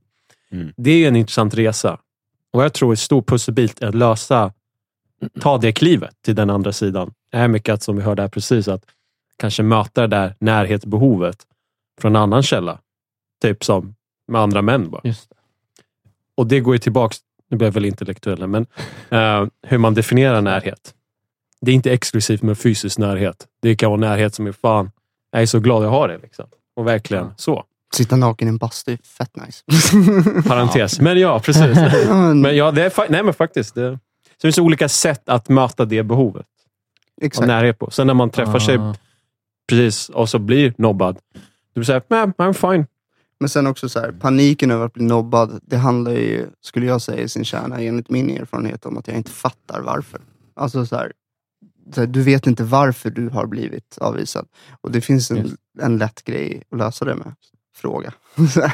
Mm. 0.50 0.72
Det 0.76 0.90
är 0.90 1.08
en 1.08 1.16
intressant 1.16 1.54
resa. 1.54 1.98
Och 2.52 2.64
jag 2.64 2.72
tror 2.72 2.90
en 2.90 2.96
stor 2.96 3.22
pusselbit 3.22 3.82
är 3.82 3.86
att 3.86 3.94
lösa, 3.94 4.52
ta 5.40 5.58
det 5.58 5.72
klivet 5.72 6.14
till 6.22 6.34
den 6.34 6.50
andra 6.50 6.72
sidan. 6.72 7.12
är 7.32 7.48
mycket 7.48 7.72
att, 7.74 7.82
som 7.82 7.96
vi 7.96 8.02
hörde 8.02 8.22
här 8.22 8.28
precis, 8.28 8.68
att 8.68 8.84
kanske 9.36 9.62
möta 9.62 10.00
det 10.00 10.06
där 10.16 10.34
närhetsbehovet 10.40 11.46
från 12.00 12.16
en 12.16 12.22
annan 12.22 12.42
källa. 12.42 12.78
Typ 13.42 13.64
som 13.64 13.94
med 14.28 14.40
andra 14.40 14.62
män 14.62 14.90
bara. 14.90 15.00
Just 15.04 15.32
Och 16.34 16.46
det 16.46 16.60
går 16.60 16.74
ju 16.74 16.78
tillbaks, 16.78 17.18
nu 17.50 17.56
blev 17.56 17.66
jag 17.66 17.72
väl 17.74 17.84
intellektuell, 17.84 18.46
men 18.46 18.66
eh, 19.10 19.46
hur 19.62 19.78
man 19.78 19.94
definierar 19.94 20.40
närhet. 20.40 20.94
Det 21.60 21.70
är 21.70 21.74
inte 21.74 21.92
exklusivt 21.92 22.42
med 22.42 22.58
fysisk 22.58 22.98
närhet. 22.98 23.46
Det 23.62 23.76
kan 23.76 23.90
vara 23.90 24.00
närhet 24.00 24.34
som 24.34 24.46
är 24.46 24.52
fan, 24.52 24.90
jag 25.32 25.42
är 25.42 25.46
så 25.46 25.60
glad 25.60 25.84
jag 25.84 25.90
har 25.90 26.08
det. 26.08 26.18
Liksom. 26.18 26.46
Och 26.76 26.86
verkligen 26.86 27.24
Ja. 27.24 27.32
så. 27.36 27.64
Sitta 27.94 28.16
naken 28.16 28.48
i 28.48 28.50
en 28.50 28.56
bastu 28.58 28.96
fett 28.96 29.36
nice. 29.36 29.64
Parentes. 30.48 31.00
Men 31.00 31.18
ja, 31.20 31.40
precis. 31.40 31.78
Men, 32.34 32.56
ja, 32.56 32.70
det 32.70 32.84
är, 32.84 32.90
fa- 32.90 33.06
nej, 33.08 33.22
men 33.22 33.34
faktiskt. 33.34 33.74
Det, 33.74 33.90
så 33.90 33.98
det 34.36 34.40
finns 34.42 34.58
olika 34.58 34.88
sätt 34.88 35.28
att 35.28 35.48
möta 35.48 35.84
det 35.84 36.02
behovet 36.02 36.46
av 37.20 37.24
exakt. 37.24 37.46
närhet 37.46 37.78
på. 37.78 37.90
Sen 37.90 38.06
när 38.06 38.14
man 38.14 38.30
träffar 38.30 38.58
sig 38.58 38.76
Ah. 38.78 38.94
precis 39.68 40.08
och 40.08 40.28
så 40.28 40.38
blir 40.38 40.74
nobbad. 40.78 41.18
Du 41.74 41.84
säger, 41.84 42.02
nej, 42.08 42.20
I'm 42.26 42.52
fine. 42.72 42.86
Men 43.40 43.48
sen 43.48 43.66
också 43.66 43.88
så 43.88 44.00
här, 44.00 44.12
paniken 44.12 44.70
över 44.70 44.86
att 44.86 44.92
bli 44.92 45.04
nobbad, 45.04 45.60
det 45.62 45.76
handlar 45.76 46.12
ju, 46.12 46.46
skulle 46.60 46.86
jag 46.86 47.02
säga 47.02 47.22
i 47.22 47.28
sin 47.28 47.44
kärna, 47.44 47.80
enligt 47.80 48.10
min 48.10 48.30
erfarenhet, 48.30 48.86
om 48.86 48.98
att 48.98 49.08
jag 49.08 49.16
inte 49.16 49.30
fattar 49.30 49.80
varför. 49.80 50.20
Alltså 50.56 50.86
så 50.86 50.96
här, 50.96 51.12
så 51.94 52.00
här, 52.00 52.06
du 52.06 52.22
vet 52.22 52.46
inte 52.46 52.64
varför 52.64 53.10
du 53.10 53.28
har 53.28 53.46
blivit 53.46 53.98
avvisad. 54.00 54.46
Och 54.80 54.90
det 54.90 55.00
finns 55.00 55.30
en, 55.30 55.56
en 55.80 55.98
lätt 55.98 56.24
grej 56.24 56.62
att 56.70 56.78
lösa 56.78 57.04
det 57.04 57.14
med. 57.14 57.34
Fråga. 57.76 58.12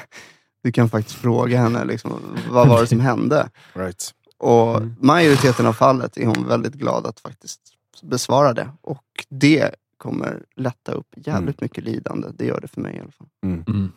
Du 0.62 0.72
kan 0.72 0.88
faktiskt 0.88 1.18
fråga 1.18 1.58
henne, 1.58 1.84
liksom, 1.84 2.12
vad 2.50 2.68
var 2.68 2.80
det 2.80 2.86
som 2.86 3.00
hände? 3.00 3.50
Right. 3.74 4.10
Och 4.38 4.76
Mm. 4.76 4.96
majoriteten 5.00 5.66
av 5.66 5.72
fallet 5.72 6.16
är 6.16 6.26
hon 6.26 6.48
väldigt 6.48 6.74
glad 6.74 7.06
att 7.06 7.20
faktiskt 7.20 7.60
besvara 8.02 8.52
det. 8.52 8.68
Och 8.80 9.04
det 9.28 9.74
kommer 9.98 10.42
lätta 10.56 10.92
upp 10.92 11.06
jävligt 11.16 11.60
mycket 11.60 11.84
lidande. 11.84 12.28
Det 12.34 12.44
gör 12.46 12.60
det 12.60 12.68
för 12.68 12.80
mig 12.80 12.96
i 12.96 13.00
alla 13.00 13.10
fall. 13.10 13.26
Mm. 13.44 13.92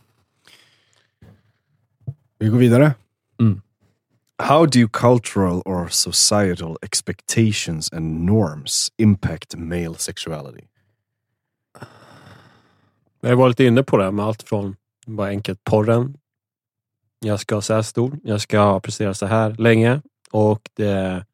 Vi 2.39 2.47
går 2.47 2.57
vidare. 2.57 2.93
Mm. 3.39 3.61
How 4.43 4.65
do 4.65 4.87
cultural 4.87 5.61
or 5.65 5.87
societal 5.87 6.77
expectations 6.81 7.93
and 7.93 8.25
norms 8.25 8.91
impact 8.97 9.55
male 9.55 9.95
sexuality? 9.97 10.63
Jag 13.21 13.29
har 13.29 13.35
varit 13.35 13.59
inne 13.59 13.83
på 13.83 13.97
det 13.97 14.11
med 14.11 14.25
allt 14.25 14.43
från 14.43 14.75
bara 15.05 15.27
enkelt 15.27 15.63
porren. 15.63 16.17
Jag 17.19 17.39
ska 17.39 17.61
så 17.61 17.73
här 17.73 17.81
stor. 17.81 18.19
Jag 18.23 18.41
ska 18.41 18.79
prestera 18.79 19.13
så 19.13 19.25
här 19.25 19.55
länge 19.57 20.01
och 20.31 20.69
det, 20.73 21.25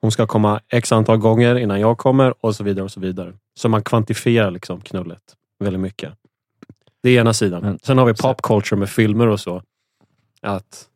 hon 0.00 0.12
ska 0.12 0.26
komma 0.26 0.60
x 0.68 0.92
antal 0.92 1.18
gånger 1.18 1.58
innan 1.58 1.80
jag 1.80 1.98
kommer 1.98 2.34
och 2.44 2.56
så 2.56 2.64
vidare. 2.64 2.84
och 2.84 2.90
Så 2.90 3.00
vidare. 3.00 3.34
Så 3.54 3.68
man 3.68 3.82
kvantifierar 3.82 4.50
liksom 4.50 4.80
knullet 4.80 5.36
väldigt 5.58 5.80
mycket. 5.80 6.12
Det 7.02 7.10
är 7.10 7.20
ena 7.20 7.32
sidan. 7.32 7.78
Sen 7.82 7.98
har 7.98 8.06
vi 8.06 8.14
pop 8.14 8.42
culture 8.42 8.78
med 8.78 8.88
filmer 8.90 9.26
och 9.26 9.40
så. 9.40 9.62
Att 10.42 10.88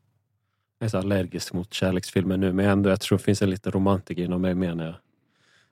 jag 0.78 0.86
är 0.86 0.90
så 0.90 0.98
allergisk 0.98 1.52
mot 1.52 1.74
kärleksfilmer 1.74 2.36
nu, 2.36 2.52
men 2.52 2.66
ändå 2.66 2.90
jag 2.90 3.00
tror 3.00 3.18
det 3.18 3.24
finns 3.24 3.42
en 3.42 3.50
liten 3.50 3.72
romantiker 3.72 4.22
inom 4.22 4.40
mig 4.42 4.54
med 4.54 4.76
när 4.76 4.84
jag 4.84 4.94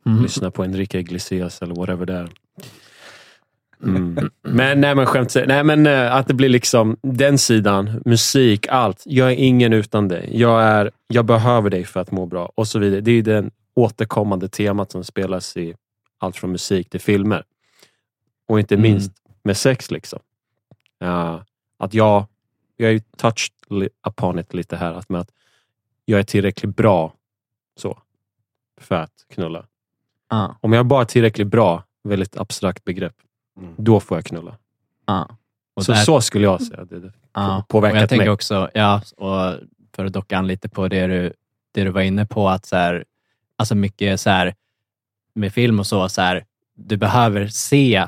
Mm. 0.06 0.22
lyssna 0.22 0.50
på 0.50 0.64
Enrique 0.64 0.98
Iglesias 1.00 1.62
eller 1.62 1.74
whatever 1.74 2.06
det 2.06 2.12
är. 2.14 2.30
Mm. 3.82 4.30
Men, 4.42 4.80
nej, 4.80 4.94
men 4.94 5.06
skämt 5.06 5.36
nej 5.46 5.64
men 5.64 5.86
eh, 5.86 6.14
att 6.14 6.26
det 6.28 6.34
blir 6.34 6.48
liksom 6.48 6.96
den 7.02 7.38
sidan, 7.38 8.02
musik, 8.04 8.66
allt. 8.68 9.02
Jag 9.06 9.28
är 9.32 9.36
ingen 9.36 9.72
utan 9.72 10.08
dig. 10.08 10.30
Jag, 10.40 10.62
är, 10.62 10.90
jag 11.06 11.24
behöver 11.24 11.70
dig 11.70 11.84
för 11.84 12.00
att 12.00 12.10
må 12.10 12.26
bra 12.26 12.52
och 12.54 12.68
så 12.68 12.78
vidare. 12.78 13.00
Det 13.00 13.10
är 13.10 13.22
den 13.22 13.50
återkommande 13.74 14.48
temat 14.48 14.92
som 14.92 15.04
spelas 15.04 15.56
i 15.56 15.74
allt 16.18 16.36
från 16.36 16.52
musik 16.52 16.90
till 16.90 17.00
filmer. 17.00 17.44
Och 18.48 18.60
inte 18.60 18.74
Mm. 18.74 18.82
minst 18.92 19.12
med 19.44 19.56
sex. 19.56 19.90
liksom. 19.90 20.18
Ja, 20.98 21.44
att 21.78 21.94
jag, 21.94 22.26
jag 22.82 22.88
är 22.88 22.92
ju 22.94 23.00
touched 23.16 23.52
upon 24.08 24.38
it 24.38 24.54
lite 24.54 24.76
här, 24.76 24.94
att, 24.94 25.08
med 25.08 25.20
att 25.20 25.30
jag 26.04 26.20
är 26.20 26.24
tillräckligt 26.24 26.76
bra 26.76 27.14
så 27.76 27.98
för 28.80 28.94
att 28.94 29.24
knulla. 29.28 29.66
Ja, 30.30 30.56
Om 30.60 30.72
jag 30.72 30.86
bara 30.86 31.00
är 31.00 31.04
tillräckligt 31.04 31.46
bra, 31.48 31.84
väldigt 32.04 32.36
abstrakt 32.36 32.84
begrepp, 32.84 33.14
Mm. 33.58 33.74
då 33.78 34.00
får 34.00 34.16
jag 34.18 34.24
knulla. 34.24 34.56
Och 35.74 35.84
Så, 35.84 35.92
där- 35.92 35.98
så 36.04 36.20
skulle 36.20 36.44
jag 36.44 36.62
säga. 36.62 36.84
Det, 36.84 37.00
det. 37.00 37.12
Och 37.58 37.68
påverkat 37.68 38.00
jag 38.00 38.08
tänker 38.08 38.24
mig. 38.24 38.30
också, 38.32 38.70
ja, 38.74 39.02
och 39.16 39.54
för 39.96 40.04
att 40.04 40.12
docka 40.12 40.38
an 40.38 40.46
lite 40.46 40.68
på 40.68 40.88
det 40.88 41.06
du, 41.06 41.32
det 41.72 41.84
du 41.84 41.90
var 41.90 42.00
inne 42.00 42.26
på, 42.26 42.48
att 42.48 42.66
så 42.66 42.76
här, 42.76 43.04
alltså 43.56 43.74
mycket 43.74 44.20
så 44.20 44.30
här, 44.30 44.54
med 45.34 45.52
film 45.52 45.78
och 45.78 45.86
så, 45.86 46.08
så 46.08 46.20
här, 46.20 46.44
du 46.74 46.96
behöver 46.96 47.46
se 47.48 48.06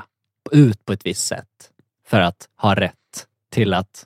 ut 0.51 0.85
på 0.85 0.93
ett 0.93 1.05
visst 1.05 1.25
sätt 1.27 1.71
för 2.07 2.19
att 2.19 2.49
ha 2.57 2.75
rätt 2.75 3.27
till, 3.49 3.73
att, 3.73 4.05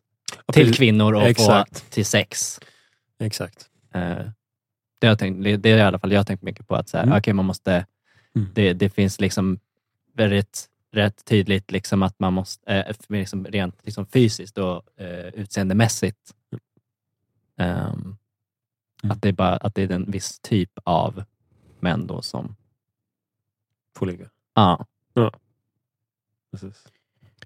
till 0.54 0.74
kvinnor 0.74 1.14
och 1.16 1.22
få 1.22 1.28
Exakt. 1.28 1.92
till 1.92 2.06
sex. 2.06 2.60
Exakt. 3.20 3.70
Eh, 3.94 4.18
det, 5.00 5.08
jag 5.08 5.20
tänkt, 5.20 5.64
det 5.64 5.70
är 5.70 5.78
i 5.78 5.82
alla 5.82 6.00
fall 6.00 6.12
jag 6.12 6.20
har 6.20 6.24
tänkt 6.26 6.44
mycket 6.44 6.68
på, 6.68 6.76
att 6.76 6.90
så 6.90 6.98
här, 6.98 7.04
Mm. 7.04 7.18
okej, 7.18 7.34
man 7.34 7.46
måste, 7.46 7.86
Mm. 8.36 8.50
det, 8.54 8.74
det 8.74 8.90
finns 8.90 9.20
liksom 9.22 9.60
väldigt 10.14 10.70
rätt 10.92 11.26
tydligt 11.26 11.72
liksom 11.72 12.04
att 12.04 12.20
man 12.20 12.34
måste, 12.34 12.74
eh, 12.74 12.96
liksom 13.10 13.46
rent 13.48 13.76
liksom 13.84 14.06
fysiskt 14.06 14.58
och 14.58 15.00
eh, 15.00 15.28
utseendemässigt, 15.28 16.34
Mm. 17.58 18.18
att, 19.04 19.22
det 19.22 19.30
är 19.30 19.34
bara, 19.34 19.58
att 19.58 19.76
det 19.76 19.84
är 19.84 19.92
en 19.92 20.12
viss 20.12 20.40
typ 20.40 20.72
av 20.84 21.24
män 21.80 22.08
då 22.08 22.22
som, 22.22 22.56
Får 23.96 24.06
ligga. 24.06 24.30
ja, 24.54 24.86
Precis. 26.52 26.88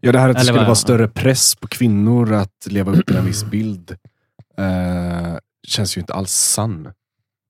Ja, 0.06 0.12
det 0.12 0.20
här 0.20 0.30
att 0.30 0.36
det 0.36 0.40
Eller 0.40 0.46
skulle 0.46 0.58
vad- 0.60 0.66
vara 0.68 0.76
större 0.76 1.08
press 1.08 1.56
på 1.56 1.68
kvinnor 1.68 2.34
att 2.34 2.68
leva 2.68 2.92
upp 2.92 3.06
till 3.08 3.16
en 3.16 3.26
viss 3.26 3.44
bild 3.46 3.98
eh, 4.58 5.38
känns 5.68 5.98
ju 5.98 6.02
inte 6.02 6.14
alls 6.14 6.32
sann. 6.32 6.90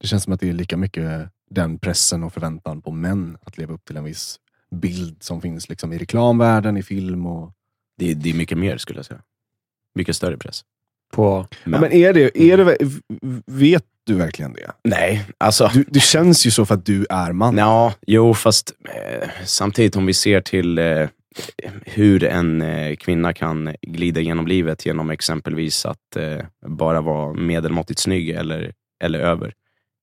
Det 0.02 0.08
känns 0.08 0.24
som 0.24 0.34
att 0.34 0.40
det 0.40 0.50
är 0.50 0.54
lika 0.54 0.78
mycket 0.78 1.30
den 1.50 1.80
pressen 1.80 2.24
och 2.24 2.34
förväntan 2.34 2.82
på 2.82 2.92
män 2.92 3.38
att 3.46 3.58
leva 3.58 3.74
upp 3.74 3.86
till 3.86 3.98
en 3.98 4.04
viss 4.04 4.40
bild 4.76 5.24
som 5.24 5.42
finns 5.42 5.70
liksom 5.70 5.94
i 5.94 5.98
reklamvärlden, 5.98 6.78
i 6.78 6.84
film 6.84 7.26
och... 7.26 7.52
Det, 7.98 8.14
det 8.14 8.30
är 8.30 8.34
mycket 8.34 8.58
mer 8.58 8.78
skulle 8.78 9.00
jag 9.00 9.06
säga. 9.06 9.20
Mycket 9.96 10.16
större 10.16 10.38
press. 10.38 10.62
På, 11.14 11.48
Ja, 11.64 11.80
men 11.80 11.92
är 11.92 12.14
det, 12.14 12.38
är 12.42 12.58
det, 12.58 12.78
vet 13.46 13.84
du 14.06 14.14
verkligen 14.16 14.54
det? 14.54 14.72
Nej, 14.84 15.26
alltså. 15.38 15.70
Du, 15.74 15.86
det 15.90 16.00
känns 16.00 16.46
ju 16.46 16.52
så 16.52 16.66
för 16.66 16.76
att 16.76 16.86
du 16.86 17.06
är 17.10 17.32
man. 17.32 17.58
Ja, 17.58 17.94
jo, 18.08 18.34
fast 18.34 18.74
eh, 18.86 19.30
samtidigt 19.46 19.96
om 19.96 20.06
vi 20.06 20.14
ser 20.14 20.42
till 20.42 20.78
eh, 20.78 21.08
hur 21.86 22.24
en 22.24 22.62
eh, 22.62 22.96
kvinna 22.96 23.34
kan 23.34 23.76
glida 23.82 24.22
genom 24.22 24.48
livet 24.48 24.86
genom 24.86 25.10
exempelvis 25.10 25.86
att 25.86 26.16
eh, 26.16 26.46
bara 26.66 27.02
vara 27.02 27.34
medelmåttigt 27.34 28.00
snygg 28.00 28.30
eller, 28.30 28.74
eller 29.04 29.20
över. 29.20 29.54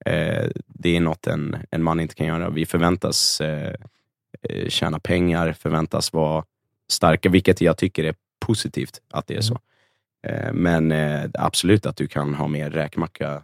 Eh, 0.06 0.50
det 0.66 0.96
är 0.96 1.00
något 1.00 1.26
en, 1.26 1.56
en 1.70 1.82
man 1.82 2.00
inte 2.00 2.14
kan 2.14 2.26
göra. 2.26 2.50
Vi 2.50 2.66
förväntas 2.66 3.42
tjäna 4.68 5.00
pengar, 5.00 5.52
förväntas 5.52 6.12
vara 6.12 6.44
starka, 6.90 7.28
vilket 7.28 7.60
jag 7.60 7.76
tycker 7.76 8.04
är 8.04 8.14
positivt 8.46 9.00
att 9.10 9.26
det 9.26 9.36
är 9.36 9.40
så. 9.40 9.58
Eh, 10.26 10.52
men 10.52 10.94
absolut 11.34 11.86
att 11.86 11.96
du 11.96 12.08
kan 12.08 12.34
ha 12.34 12.48
mer 12.48 12.70
räkmacka 12.70 13.42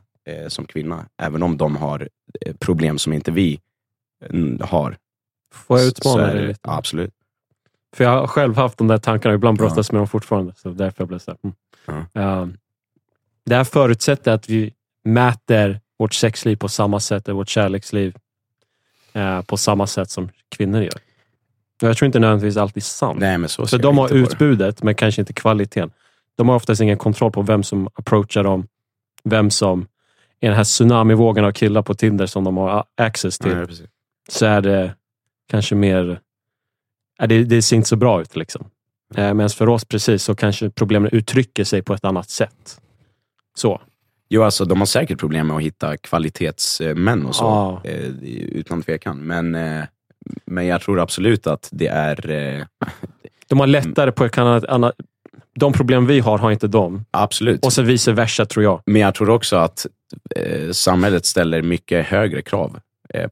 som 0.48 0.66
kvinna, 0.66 1.06
även 1.22 1.42
om 1.42 1.56
de 1.56 1.76
har 1.76 2.08
problem 2.58 2.98
som 2.98 3.12
inte 3.12 3.30
vi 3.30 3.60
mm, 4.30 4.60
har. 4.60 4.96
får 5.54 5.78
jag 5.78 5.88
utmana 5.88 6.26
dig 6.26 6.46
lite? 6.46 6.60
Absolut. 6.62 7.14
För 7.96 8.04
jag 8.04 8.10
har 8.10 8.26
själv 8.26 8.56
haft 8.56 8.78
de 8.78 8.88
där 8.88 8.98
tankarna 8.98 9.32
och 9.32 9.38
ibland 9.38 9.58
brottas 9.58 9.92
med 9.92 10.00
dem 10.00 10.08
fortfarande. 10.08 10.52
Så 10.56 10.68
därför 10.68 11.02
jag 11.02 11.08
blev 11.08 11.18
så 11.18 11.30
här, 11.30 11.38
mm. 11.88 12.04
Ja. 12.12 12.48
det 13.46 13.54
här 13.54 13.64
förutsätter 13.64 14.32
att 14.32 14.48
vi 14.48 14.72
mäter 15.04 15.80
vårt 15.98 16.14
sexliv 16.14 16.56
på 16.56 16.68
samma 16.68 17.00
sätt, 17.00 17.28
vårt 17.28 17.48
kärleksliv 17.48 18.16
eh, 19.12 19.42
på 19.42 19.56
samma 19.56 19.86
sätt 19.86 20.10
som 20.10 20.28
kvinnor 20.56 20.82
gör. 20.82 21.00
Jag 21.80 21.96
tror 21.96 22.06
inte 22.06 22.18
nödvändigtvis 22.18 22.56
alltid 22.56 22.82
sant. 22.84 23.20
Nej, 23.20 23.38
men 23.38 23.48
så 23.48 23.66
För 23.66 23.78
de 23.78 23.98
har 23.98 24.12
utbudet, 24.12 24.82
men 24.82 24.94
kanske 24.94 25.22
inte 25.22 25.32
kvaliteten. 25.32 25.90
De 26.36 26.48
har 26.48 26.56
oftast 26.56 26.80
ingen 26.80 26.98
kontroll 26.98 27.32
på 27.32 27.42
vem 27.42 27.62
som 27.62 27.88
approachar 27.94 28.44
dem, 28.44 28.66
vem 29.24 29.50
som 29.50 29.86
är 30.40 30.48
den 30.48 30.56
här 30.56 30.64
tsunamivågen 30.64 31.44
av 31.44 31.52
killar 31.52 31.82
på 31.82 31.94
Tinder 31.94 32.26
som 32.26 32.44
de 32.44 32.56
har 32.56 32.84
access 32.96 33.38
till. 33.38 33.56
Nej, 33.56 33.66
så 34.28 34.46
är 34.46 34.60
det 34.60 34.94
kanske 35.50 35.74
mer... 35.74 36.20
Det, 37.28 37.44
det 37.44 37.62
ser 37.62 37.76
inte 37.76 37.88
så 37.88 37.96
bra 37.96 38.20
ut. 38.20 38.36
Liksom. 38.36 38.66
Eh, 39.14 39.34
Medan 39.34 39.50
för 39.50 39.68
oss 39.68 39.84
precis 39.84 40.22
så 40.22 40.34
kanske 40.34 40.70
problemen 40.70 41.10
uttrycker 41.12 41.64
sig 41.64 41.82
på 41.82 41.94
ett 41.94 42.04
annat 42.04 42.30
sätt. 42.30 42.80
Så. 43.56 43.80
Jo, 44.28 44.42
alltså 44.42 44.64
de 44.64 44.78
har 44.78 44.86
säkert 44.86 45.18
problem 45.18 45.46
med 45.46 45.56
att 45.56 45.62
hitta 45.62 45.96
kvalitetsmän 45.96 47.26
och 47.26 47.34
så, 47.34 47.44
Ja. 47.44 47.90
eh, 47.90 48.06
utan 48.52 48.82
tvekan. 48.82 49.18
Men, 49.18 49.54
eh, 49.54 49.84
men 50.44 50.66
jag 50.66 50.80
tror 50.80 51.00
absolut 51.00 51.46
att 51.46 51.68
det 51.72 51.86
är... 51.86 52.30
Eh, 52.30 52.64
De 53.48 53.60
har 53.60 53.66
lättare 53.66 54.12
på 54.12 54.24
ett 54.24 54.38
annat... 54.38 54.94
de 55.54 55.72
problem 55.72 56.06
vi 56.06 56.20
har, 56.20 56.38
har 56.38 56.50
inte 56.50 56.68
de. 56.68 57.04
absolut. 57.10 57.64
Och 57.64 57.72
så 57.72 57.82
vice 57.82 58.12
versa, 58.12 58.46
tror 58.46 58.64
jag. 58.64 58.82
Men 58.86 59.02
jag 59.02 59.14
tror 59.14 59.30
också 59.30 59.56
att 59.56 59.86
eh, 60.36 60.70
samhället 60.72 61.26
ställer 61.26 61.62
mycket 61.62 62.06
högre 62.06 62.42
krav 62.42 62.78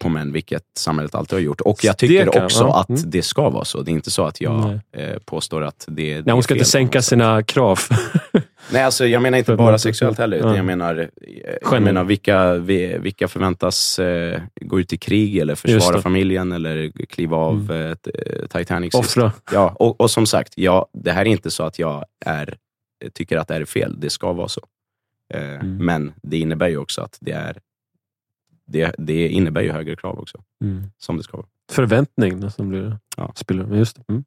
på 0.00 0.08
män, 0.08 0.32
vilket 0.32 0.62
samhället 0.78 1.14
alltid 1.14 1.36
har 1.36 1.40
gjort. 1.40 1.60
Och 1.60 1.84
jag 1.84 1.98
tycker 1.98 2.26
kan- 2.32 2.44
också 2.44 2.64
ja. 2.64 2.80
att 2.80 2.88
Mm. 2.88 3.02
det 3.06 3.22
ska 3.22 3.50
vara 3.50 3.64
så. 3.64 3.82
Det 3.82 3.90
är 3.90 3.92
inte 3.92 4.10
så 4.10 4.24
att 4.26 4.40
jag 4.40 4.80
Nej. 4.92 5.04
eh, 5.06 5.18
påstår 5.18 5.62
att 5.62 5.84
det, 5.88 6.14
det 6.14 6.22
Nej, 6.26 6.32
hon 6.32 6.42
ska 6.42 6.54
inte 6.54 6.64
sänka 6.66 7.02
sina 7.02 7.42
krav. 7.42 7.78
Nej, 8.72 8.82
alltså, 8.82 9.06
jag 9.06 9.22
menar 9.22 9.38
inte 9.38 9.56
bara 9.56 9.78
sexuellt 9.78 10.18
heller, 10.18 10.36
utan 10.36 10.50
Ja. 10.50 10.56
jag 10.56 10.64
menar, 10.64 10.98
eh, 10.98 11.54
jag 11.72 11.82
menar 11.82 12.04
vilka, 12.04 12.54
vi- 12.54 12.98
vilka 12.98 13.28
förväntas 13.28 13.98
eh, 13.98 14.40
gå 14.60 14.80
ut 14.80 14.92
i 14.92 14.96
krig 14.98 15.36
eller 15.38 15.54
försvara 15.54 16.02
familjen 16.02 16.52
eller 16.52 16.90
kliva 17.08 17.36
av 17.36 17.54
Mm. 17.54 17.70
eh, 17.86 17.90
eh, 17.90 18.46
Titanic. 18.46 18.94
Offra. 18.94 19.32
Ja, 19.52 19.76
och, 19.78 20.00
och 20.00 20.10
som 20.10 20.26
sagt, 20.26 20.52
ja, 20.56 20.86
det 20.92 21.12
här 21.12 21.20
är 21.20 21.28
inte 21.30 21.50
så 21.50 21.62
att 21.62 21.78
jag 21.78 22.04
är, 22.26 22.54
tycker 23.14 23.36
att 23.36 23.48
det 23.48 23.54
här 23.54 23.60
är 23.60 23.64
fel. 23.64 24.00
Det 24.00 24.10
ska 24.10 24.32
vara 24.32 24.48
så. 24.48 24.60
Eh, 25.34 25.54
Mm. 25.54 25.76
Men 25.86 26.12
det 26.22 26.38
innebär 26.38 26.68
ju 26.68 26.76
också 26.78 27.02
att 27.02 27.18
det 27.20 27.32
är 27.32 27.58
det, 28.66 28.94
det 28.98 29.28
innebär 29.28 29.60
ju 29.62 29.72
högre 29.72 29.96
krav 29.96 30.18
också, 30.18 30.42
Mm. 30.64 30.82
som 30.98 31.16
det 31.16 31.22
ska 31.22 31.36
vara. 31.36 31.46
Förväntning 31.72 32.40
nästan 32.40 32.68
blir 32.68 32.80
det. 32.82 32.98
Ja. 33.16 33.32
Spiller. 33.36 33.76
Just 33.76 33.96
det. 33.96 34.02
Mm. 34.08 34.24